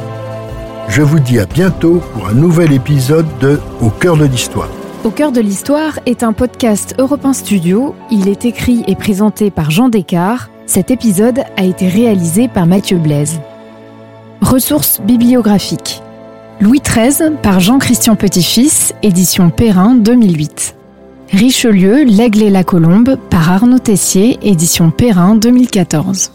Je 0.87 1.03
vous 1.03 1.19
dis 1.19 1.37
à 1.37 1.45
bientôt 1.45 2.01
pour 2.15 2.27
un 2.27 2.33
nouvel 2.33 2.73
épisode 2.73 3.27
de 3.39 3.59
Au 3.81 3.91
cœur 3.91 4.17
de 4.17 4.25
l'histoire. 4.25 4.69
Au 5.05 5.11
cœur 5.11 5.31
de 5.31 5.39
l'histoire 5.39 5.97
est 6.05 6.23
un 6.23 6.33
podcast 6.33 6.93
Europe 6.99 7.25
Studio. 7.31 7.95
Il 8.11 8.27
est 8.27 8.43
écrit 8.43 8.83
et 8.85 8.95
présenté 8.95 9.49
par 9.49 9.71
Jean 9.71 9.87
Descartes. 9.87 10.51
Cet 10.65 10.91
épisode 10.91 11.45
a 11.55 11.63
été 11.63 11.87
réalisé 11.87 12.49
par 12.49 12.65
Mathieu 12.65 12.97
Blaise. 12.97 13.39
Ressources 14.41 14.99
bibliographiques. 14.99 16.01
Louis 16.59 16.81
XIII 16.81 17.37
par 17.41 17.61
Jean-Christian 17.61 18.17
Petit-Fils, 18.17 18.93
édition 19.01 19.51
Perrin 19.51 19.95
2008. 19.95 20.75
Richelieu, 21.31 22.03
l'Aigle 22.03 22.43
et 22.43 22.49
la 22.49 22.65
Colombe 22.65 23.15
par 23.29 23.49
Arnaud 23.49 23.79
Tessier, 23.79 24.37
édition 24.41 24.91
Perrin 24.91 25.35
2014. 25.35 26.33